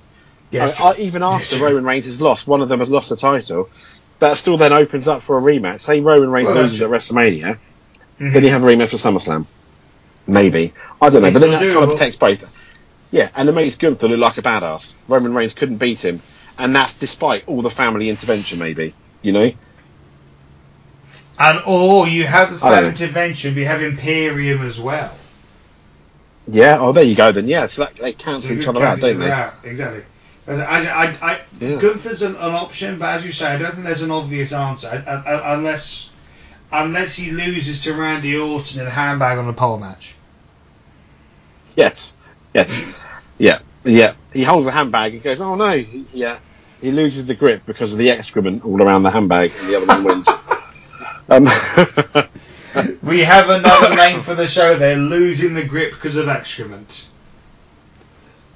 [0.53, 1.57] I, I, even after.
[1.57, 3.69] Roman Reigns has lost, one of them has lost the title.
[4.19, 5.81] That still then opens up for a rematch.
[5.81, 7.57] Say Roman Reigns Well, loses at WrestleMania,
[8.19, 8.33] Mhm.
[8.33, 9.47] then you have a rematch for SummerSlam.
[10.27, 12.45] Maybe I don't know, It's but then that still kind of protects both.
[13.11, 14.93] Yeah, and it makes Gunther look like a badass.
[15.07, 16.21] Roman Reigns couldn't beat him,
[16.57, 18.59] and that's despite all the family intervention.
[18.59, 19.51] Maybe you know.
[21.39, 22.89] And or you have the I don't oh.
[22.89, 25.11] intervention, but you have Imperium as well.
[26.47, 26.77] Yeah.
[26.79, 27.31] Oh, there you go.
[27.31, 29.31] Then yeah, so that, they cancel So each other out, don't they?
[29.31, 30.03] out, Exactly.
[30.47, 31.77] I, I, I, I, Yeah.
[31.77, 34.89] Gunther's an, an option, but as you say, I don't think there's an obvious answer
[35.07, 36.09] I, unless
[36.71, 40.15] unless he loses to Randy Orton in a handbag on a pole match.
[41.75, 42.17] Yes.
[42.53, 42.83] Yes.
[43.37, 43.59] Yeah.
[43.83, 44.15] Yeah.
[44.33, 46.39] He holds a handbag and goes, "Oh no!" He- Yeah.
[46.81, 49.85] He loses the grip because of the excrement all around the handbag, and the other
[49.85, 50.29] one wins.
[51.29, 51.47] Um,
[53.03, 54.75] We have another name for the show.
[54.77, 57.07] They're losing the grip because of excrement.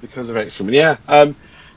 [0.00, 0.74] because of excrement.
[0.74, 0.96] Yeah.
[1.06, 1.36] Um,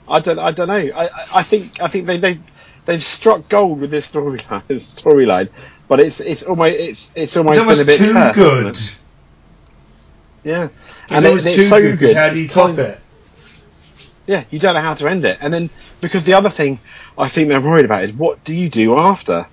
[0.10, 0.39] I don't.
[0.39, 0.74] I don't know.
[0.96, 1.80] I, I- think.
[1.80, 2.39] I think they they
[2.86, 4.64] they've struck gold with this storyline.
[4.70, 5.50] Storyline,
[5.88, 8.66] but it's it's almost it's it's almost, It's almost been a bit too cursed, good.
[8.68, 9.00] it?
[10.44, 10.70] Yeah.
[11.12, 12.00] It's it- too so good.
[12.00, 13.00] 'cause How do you top it?
[14.26, 15.38] Yeah, you don't know how to end it.
[15.42, 15.70] And then
[16.00, 16.80] because the other thing
[17.18, 19.46] I think they're worried about is what do you do after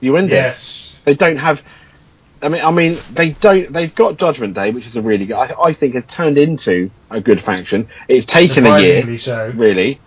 [0.00, 0.34] you end it?
[0.34, 0.75] Yes.
[1.06, 1.64] They don't have.
[2.42, 3.72] I mean, I mean, they don't.
[3.72, 5.36] They've got Judgment Day, which is a really good.
[5.36, 7.88] I, I think has turned into a good faction.
[8.08, 9.52] It's taken a year, so.
[9.54, 10.00] really.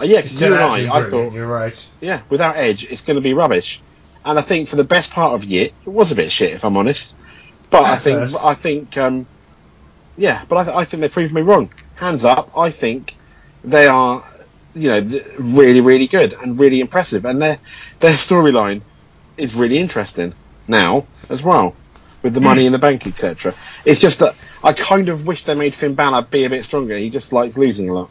[0.00, 1.88] Uh, yeah, because you and out to be I, I thought, You're right.
[2.00, 3.80] yeah, without Edge, it's going to be rubbish.
[4.24, 6.64] And I think for the best part of year, it was a bit shit, if
[6.64, 7.14] I'm honest.
[7.70, 8.44] But I think, first.
[8.44, 9.26] I think, um,
[10.16, 11.70] yeah, but I, th- I think they proved me wrong.
[11.96, 13.14] Hands up, I think
[13.62, 14.24] they are,
[14.74, 17.58] you know, th- really, really good and really impressive, and their
[18.00, 18.80] their storyline
[19.36, 20.34] is really interesting
[20.68, 21.74] now as well,
[22.22, 23.54] with the money in the bank, etc.
[23.84, 26.96] It's just that I kind of wish they made Finn Balor be a bit stronger.
[26.96, 28.10] He just likes losing a lot.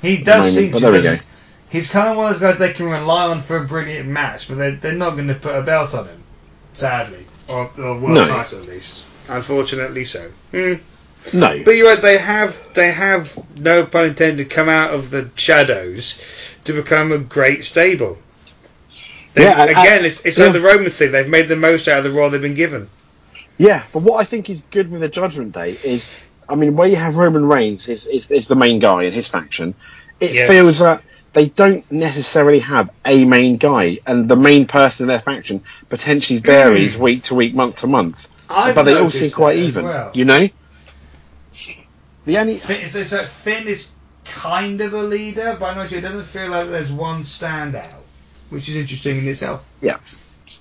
[0.00, 0.84] He does seem but to.
[0.84, 1.16] there we go.
[1.70, 4.48] He's kind of one of those guys they can rely on for a brilliant match,
[4.48, 6.22] but they're, they're not going to put a belt on him,
[6.74, 8.26] sadly, or, or world No.
[8.28, 9.06] title at least.
[9.28, 10.30] Unfortunately, so.
[10.50, 10.74] Hmm.
[11.32, 12.02] No, But you're right.
[12.02, 16.20] They have they have no pun intended come out of the shadows
[16.64, 18.18] to become a great stable.
[19.34, 20.44] They, Yeah, and- again, and- it's it's yeah.
[20.46, 21.12] like the Roman thing.
[21.12, 22.88] They've made the most out of the role they've been given.
[23.58, 26.08] Yeah, but what I think is good with the Judgment Day is,
[26.48, 29.28] I mean, where you have Roman Reigns is, is, is the main guy in his
[29.28, 29.74] faction,
[30.20, 30.48] it Yes.
[30.48, 31.02] feels that
[31.32, 36.40] they don't necessarily have a main guy, and the main person in their faction potentially
[36.40, 36.46] mm.
[36.46, 38.28] varies week to week, month to month.
[38.50, 40.10] I've but they all seem quite even, well.
[40.14, 40.48] you know?
[42.24, 42.58] The only.
[42.58, 43.90] Finn, so, so uh, Finn is
[44.24, 48.01] kind of a leader, but I know it doesn't feel like there's one standout,
[48.52, 49.66] which is interesting in itself.
[49.80, 49.98] Yeah.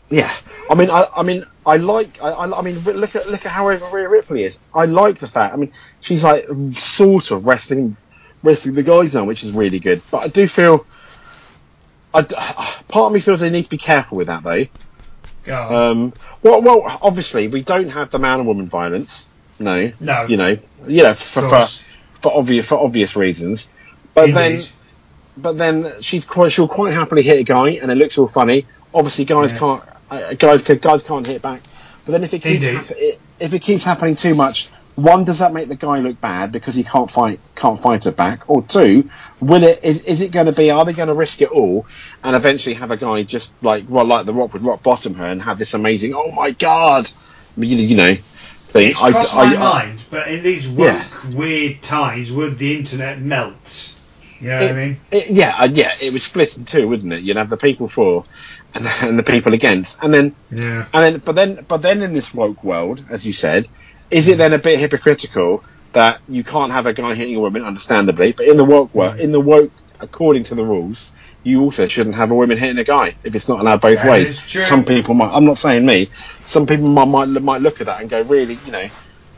[0.09, 0.33] Yeah,
[0.69, 3.51] I mean, I, I mean, I like, I, I, I mean, look at look at
[3.51, 4.59] how over Rhea Ripley is.
[4.73, 5.53] I like the fact.
[5.53, 5.71] I mean,
[6.01, 7.95] she's like sort of wrestling,
[8.43, 10.01] wrestling the guys now, which is really good.
[10.11, 10.85] But I do feel,
[12.13, 14.65] I, part of me feels they need to be careful with that though.
[15.43, 15.73] God.
[15.73, 16.13] Um,
[16.43, 19.27] well, well, obviously we don't have the man and woman violence.
[19.59, 20.25] No, No.
[20.25, 21.67] you know, you know, for for,
[22.21, 23.69] for obvious for obvious reasons.
[24.13, 24.69] But then, Indeed.
[25.41, 28.65] But then she's quite she'll quite happily hit a guy, and it looks all funny.
[28.93, 29.59] Obviously, guys Yes.
[29.59, 31.61] can't uh, guys guys can't hit back.
[32.05, 35.39] But then if it keeps hap- it, if it keeps happening too much, one does
[35.39, 38.61] that make the guy look bad because he can't fight can't fight it back, or
[38.63, 41.49] two, will it is, is it going to be are they going to risk it
[41.49, 41.85] all
[42.23, 45.25] and eventually have a guy just like well like the Rock would rock bottom her
[45.27, 47.09] and have this amazing oh my god
[47.57, 48.89] you, you know thing.
[48.89, 51.05] It's crossed I- my I- mind, but in these woke, Yeah.
[51.33, 53.93] weird times, would the internet melt?
[54.41, 55.01] You know I mean?
[55.11, 57.23] It, yeah, uh, yeah, it was split in two, wouldn't it?
[57.23, 58.23] You'd have the people for
[58.73, 60.87] and, and the people against, and then Yeah.
[60.93, 63.67] and then but then but then in this woke world, as you said,
[64.09, 65.63] is it then a bit hypocritical
[65.93, 69.19] that you can't have a guy hitting a woman, understandably, but in the woke world,
[69.19, 71.11] in the woke, according to the rules,
[71.43, 74.09] you also shouldn't have a woman hitting a guy if it's not allowed both That
[74.09, 74.29] ways.
[74.29, 74.63] is true.
[74.63, 75.31] Some people might.
[75.33, 76.09] I'm not saying me.
[76.45, 78.87] Some people might might, might look at that and go, really, you know.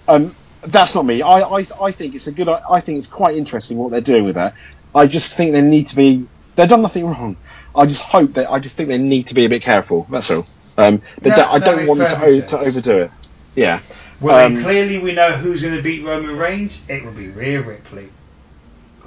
[0.08, 0.36] Um,
[0.66, 1.22] that's not me.
[1.22, 2.48] I, I, I think it's a good.
[2.50, 4.54] I think it's quite interesting what they're doing with that.
[4.96, 6.28] I just think they need to be.
[6.56, 7.36] They've done nothing wrong.
[7.76, 8.52] I just hope that.
[8.52, 10.06] I just think they need to be a bit careful.
[10.10, 10.46] That's all.
[10.78, 13.12] Um, they That- I don't want them to, o- to overdo it.
[13.56, 13.80] Yeah.
[14.22, 16.84] Well, Um, clearly we know who's going to beat Roman Reigns.
[16.88, 18.10] It will be Rhea Ripley.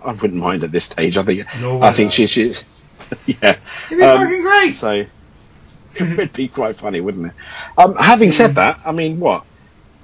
[0.04, 1.16] I wouldn't mind at this stage.
[1.16, 1.46] I think.
[1.60, 2.14] Nor I think I.
[2.14, 2.64] she, she's.
[3.26, 3.56] Yeah.
[3.86, 4.74] It'd be Um, fucking great.
[4.74, 4.90] So
[5.94, 7.32] it would be quite funny, wouldn't it?
[7.78, 9.46] Um, having said that, I mean, what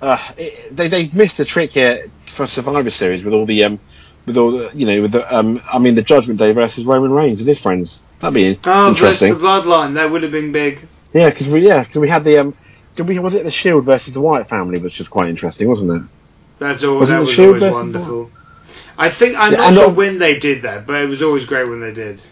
[0.00, 3.80] uh, it, they they've missed a trick here for Survivor Series with all the um,
[4.26, 7.10] with all the you know with the um, I mean the Judgment Day versus Roman
[7.12, 8.02] Reigns and his friends.
[8.20, 9.32] That'd be interesting.
[9.32, 9.94] Oh, the bloodline.
[9.94, 10.86] That would have been big.
[11.12, 12.54] Yeah, because we yeah because we had the um,
[12.96, 16.02] did we was it the Shield versus the Wyatt family, which was quite interesting, wasn't
[16.02, 16.08] it?
[16.58, 17.00] That's all.
[17.00, 18.30] Wasn't that was always wonderful.
[18.96, 21.44] I think I'm Yeah, not sure not- when they did that, but it was always
[21.46, 22.22] great when they did.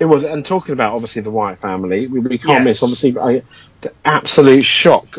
[0.00, 2.80] It was, and talking about obviously the Wyatt family, we, we can't Yes.
[2.80, 3.42] miss obviously I,
[3.82, 5.18] the absolute shock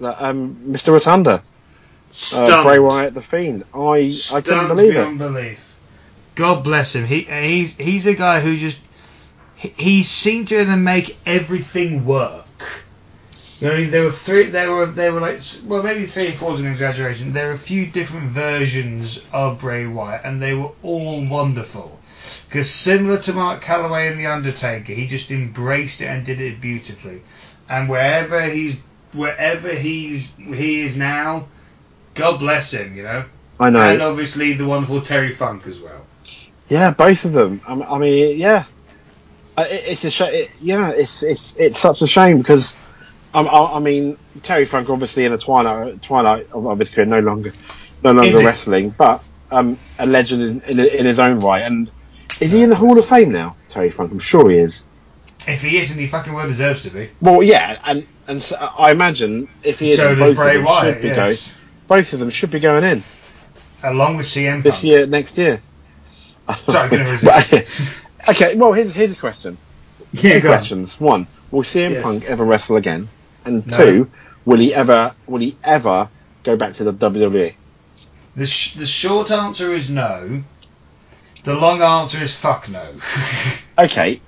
[0.00, 0.92] that um, Mr.
[0.92, 1.42] Rotunda,
[2.08, 2.68] uh, Stunned.
[2.68, 3.64] Bray Wyatt, the Fiend.
[3.74, 5.18] I I couldn't Stunned believe it.
[5.18, 5.76] belief.
[6.34, 7.04] God bless him.
[7.06, 8.78] He he's he's a guy who just
[9.56, 12.44] he, he seemed to make everything work.
[13.60, 14.44] You know, there were three.
[14.44, 17.32] There were there were like well maybe three or four is an exaggeration.
[17.32, 21.98] There were a few different versions of Bray Wyatt, and they were all wonderful.
[22.48, 26.60] Because similar to Mark Calaway and the Undertaker, he just embraced it and did it
[26.60, 27.22] beautifully.
[27.68, 28.78] And wherever he's
[29.12, 31.48] wherever he's he is now,
[32.18, 32.96] God bless him.
[32.96, 33.24] You know.
[33.60, 33.80] I know.
[33.80, 36.06] And obviously the wonderful Terry Funk as well.
[36.68, 37.60] Yeah, both of them.
[37.66, 38.64] I, I mean, yeah,
[39.56, 42.76] it's a sh- it, yeah, it's it's it's such a shame because
[43.34, 47.06] um, I, I mean Terry Funk obviously in the twilight twilight of, of his career
[47.06, 47.52] no longer
[48.02, 51.62] no longer wrestling, but um, a legend in, in, in his own right.
[51.62, 51.90] And
[52.40, 54.12] is he in the Hall of Fame now, Terry Funk?
[54.12, 54.84] I'm sure he is.
[55.46, 57.10] If he isn't, he fucking well deserves to be.
[57.20, 61.02] Well, yeah, and and so I imagine if he is, so both Bray Wyatt, should
[61.02, 61.57] be yes.
[61.88, 63.02] Both of them should be going in
[63.82, 64.64] Along with CM Punk.
[64.64, 65.60] this year, next year.
[66.68, 68.04] Sorry, I couldn't resist.
[68.28, 69.56] okay, well here's here's a question.
[70.12, 70.54] Yeah, two go on.
[70.56, 70.98] questions.
[71.00, 72.02] One, will CM Yes.
[72.02, 73.08] Punk ever wrestle again?
[73.44, 73.76] And No.
[73.76, 74.10] two,
[74.46, 76.08] will he ever will he ever
[76.44, 76.92] go back to the?
[76.94, 77.54] WWE?
[78.36, 80.42] The, sh- the short answer is no.
[81.44, 82.84] The long answer is fuck no.
[83.78, 84.20] Okay.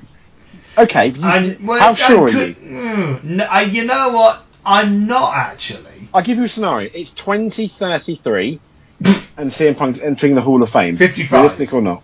[0.79, 1.07] Okay.
[1.09, 2.55] You, I'm, well, how sure are you?
[2.55, 4.45] Mm, no, I, you know what?
[4.65, 6.09] I'm not actually.
[6.13, 6.91] I'll give you a scenario.
[6.93, 8.61] It's 2033
[9.37, 10.97] and CM Punk's entering the Hall of Fame.
[10.97, 11.33] 55.
[11.33, 12.03] Realistic or not?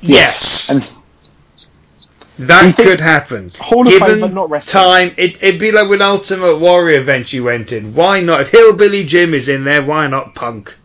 [0.00, 3.50] Yes, And that Do you think- could happen.
[3.58, 4.84] Hall of Given Fame, but not wrestling.
[4.84, 7.94] time, it, it'd be like when Ultimate Warrior eventually went in.
[7.94, 8.42] Why not?
[8.42, 10.76] If Hillbilly Jim is in there, why not Punk?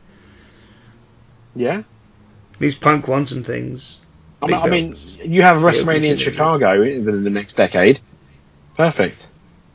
[1.55, 1.84] yeah.
[2.59, 4.03] Least Punk won some things.
[4.41, 4.95] I mean, I mean,
[5.26, 7.99] you have WrestleMania in Chicago within the next decade.
[8.78, 9.28] Perfect.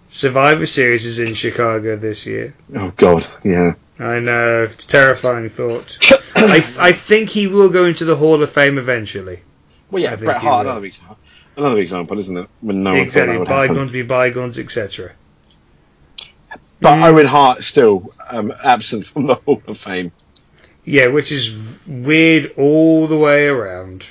[0.08, 2.54] Survivor Series is in Chicago this year.
[2.74, 3.74] Oh God, yeah.
[3.98, 4.64] I know.
[4.64, 5.98] It's a terrifying thought.
[6.36, 9.40] I, I think he will go into the Hall of Fame eventually.
[9.90, 11.18] Well, I yeah, think Bret Hart, another example,
[11.56, 12.48] another example, isn't it?
[12.60, 13.32] When no exactly.
[13.34, 13.68] that would happen.
[13.68, 15.12] Bygones be bygones, etc.
[16.80, 17.06] But Mm.
[17.06, 20.12] Owen Hart still um, absent from the Hall of Fame.
[20.84, 24.06] Yeah, which is weird all the way around.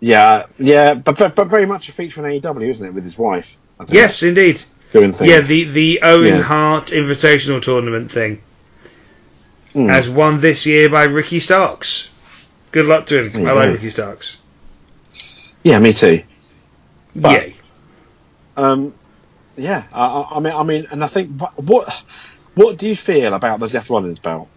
[0.00, 3.18] Yeah, yeah, but but, but very much a feature on AEW, isn't it, with his
[3.18, 3.58] wife?
[3.88, 4.62] Yes, indeed.
[4.92, 5.30] doing things.
[5.30, 6.40] Yeah, the, the Owen Yeah.
[6.42, 8.40] Hart Invitational Tournament thing.
[9.74, 9.90] Mm.
[9.90, 12.10] As won this year by Ricky Starks.
[12.72, 13.42] Good luck to him.
[13.42, 13.68] You I like.
[13.74, 14.38] Ricky Starks.
[15.62, 16.22] yeah, me too.
[17.14, 17.54] But- Yay.
[18.56, 18.94] Um,
[19.56, 22.02] yeah, I, I- I mean, I mean, and I think what, what
[22.54, 24.48] what do you feel about the Seth Rollins belt?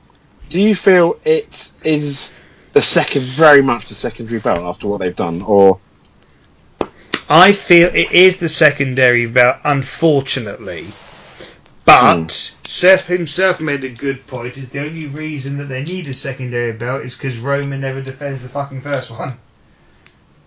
[0.49, 2.31] Do you feel it is
[2.73, 5.79] the second, very much the secondary belt after what they've done, or
[7.33, 10.87] I feel it is the secondary belt, unfortunately.
[11.85, 12.27] But Hmm.
[12.63, 14.57] Seth himself made a good point.
[14.57, 18.41] Is the only reason that they need a secondary belt is because Roman never defends
[18.41, 19.31] the fucking first one.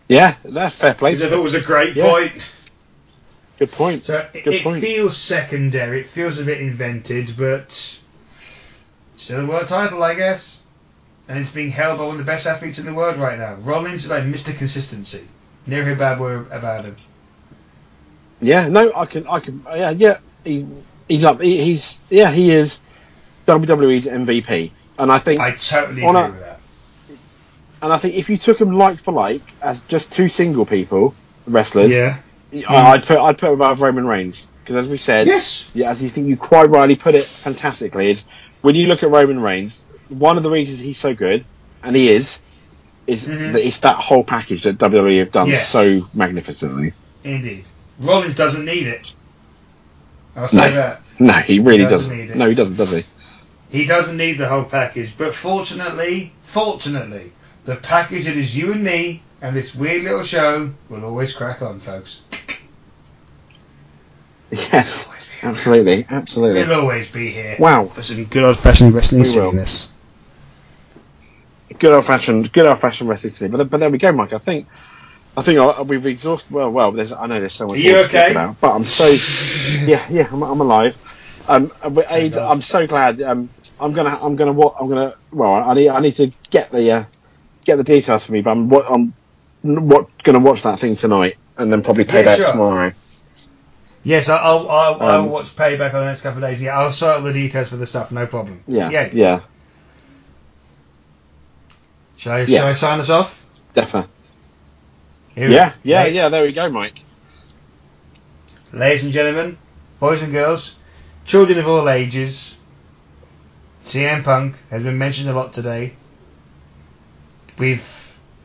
[0.08, 1.12] Yeah, that's fair play.
[1.12, 2.10] I thought it was a great Yeah.
[2.10, 2.32] point.
[3.58, 4.04] Good point.
[4.04, 4.82] So it, Good it point.
[4.82, 6.00] feels secondary.
[6.00, 7.72] It feels a bit invented, but
[9.16, 10.80] still a world title, I guess.
[11.28, 13.54] And it's being held by one of the best athletes in the world right now.
[13.54, 14.54] Rollins is like Mr.
[14.56, 15.26] Consistency.
[15.66, 16.96] Never hear a bad word about him.
[18.40, 20.18] Yeah, no, I can, I can, yeah, yeah.
[20.44, 20.66] He,
[21.08, 21.40] he's up.
[21.40, 22.80] He, he's, yeah, he is
[23.46, 26.60] WWE's MVP, and I think, I totally agree a- with that.
[27.82, 31.14] and I think if you took him like for like as just two single people
[31.46, 32.18] wrestlers, Yeah.
[32.68, 35.70] I- I'd put, I'd put him above Roman Reigns because as we said, Yes.
[35.74, 38.24] yeah, as you think you quite rightly put it fantastically, is
[38.60, 41.44] when you look at Roman Reigns, one of the reasons he's so good,
[41.82, 42.40] and he is,
[43.06, 43.54] is Mhm.
[43.56, 45.68] it's that whole package that WWE have done Yes.
[45.68, 46.92] so magnificently.
[47.22, 47.64] Indeed.
[47.98, 49.12] Rollins doesn't need it.
[50.36, 50.68] I'll say No.
[50.68, 51.00] that.
[51.18, 52.16] No, he really Doesn't doesn't.
[52.18, 52.36] need it.
[52.36, 53.04] No, he doesn't, does he?
[53.70, 55.12] He doesn't need the whole package.
[55.16, 57.32] But fortunately, fortunately,
[57.64, 61.62] the package that is you and me and this weird little show will always crack
[61.62, 62.20] on, folks.
[64.50, 65.08] Yes,
[65.42, 66.60] absolutely, absolutely.
[66.60, 67.56] It'll always be here.
[67.58, 69.32] Wow, For some good old fashioned wrestling We will.
[69.34, 69.88] silliness.
[71.78, 73.50] Good old fashioned, good old fashioned wrestling scene.
[73.50, 74.32] But but there we go, Mike.
[74.32, 74.68] I think,
[75.36, 76.52] I think I, we've exhausted.
[76.52, 78.30] Well, well, there's, I know there's so much Are you more to talk okay?
[78.32, 80.96] about, but I'm so yeah, yeah, I'm, I'm alive.
[81.48, 81.70] Um,
[82.08, 83.20] Aid, I'm so glad.
[83.20, 85.14] Um, I'm gonna, I'm gonna, what, I'm gonna.
[85.32, 87.04] Well, I need, I need to get the, uh,
[87.64, 88.40] get the details for me.
[88.40, 89.08] But I'm, what, I'm,
[89.62, 92.50] what, gonna watch that thing tonight, and then probably pay Yeah, that sure.
[92.52, 92.92] tomorrow.
[94.04, 96.60] Yes, I'll, I'll, I'll Um, watch Payback on the next couple of days.
[96.60, 98.62] Yeah, I'll sort out the details for the stuff, no problem.
[98.66, 99.10] Yeah, Yeah.
[99.12, 99.40] yeah,
[102.24, 102.58] Shall I, Yeah.
[102.60, 103.44] shall I sign us off?
[103.74, 104.10] definitely.
[105.34, 106.28] Here Yeah, yeah, La- yeah.
[106.30, 107.00] There we go, Mike.
[108.72, 109.58] Ladies and gentlemen,
[110.00, 110.74] boys and girls,
[111.26, 112.56] children of all ages,
[113.84, 115.92] CM Punk has been mentioned a lot today.
[117.58, 117.84] We've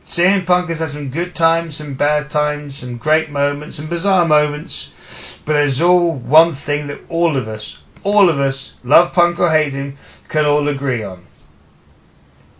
[0.04, 4.26] CM Punk has had some good times, some bad times, some great moments, some bizarre
[4.26, 4.92] moments,
[5.46, 9.48] but there's all one thing that all of us, all of us, love Punk or
[9.50, 9.96] hate him,
[10.28, 11.24] can all agree on.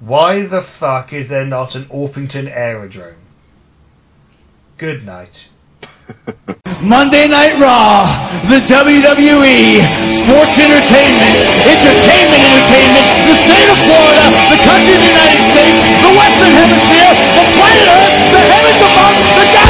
[0.01, 3.21] Why the fuck is there not an Orpington aerodrome?
[4.79, 5.51] Good night.
[6.81, 8.09] Monday Night Raw,
[8.49, 11.37] the WWE, sports entertainment,
[11.69, 17.13] entertainment entertainment, the state of Florida, the country of the United States, the Western Hemisphere,
[17.37, 19.70] the planet Earth, the heavens above, the galaxies,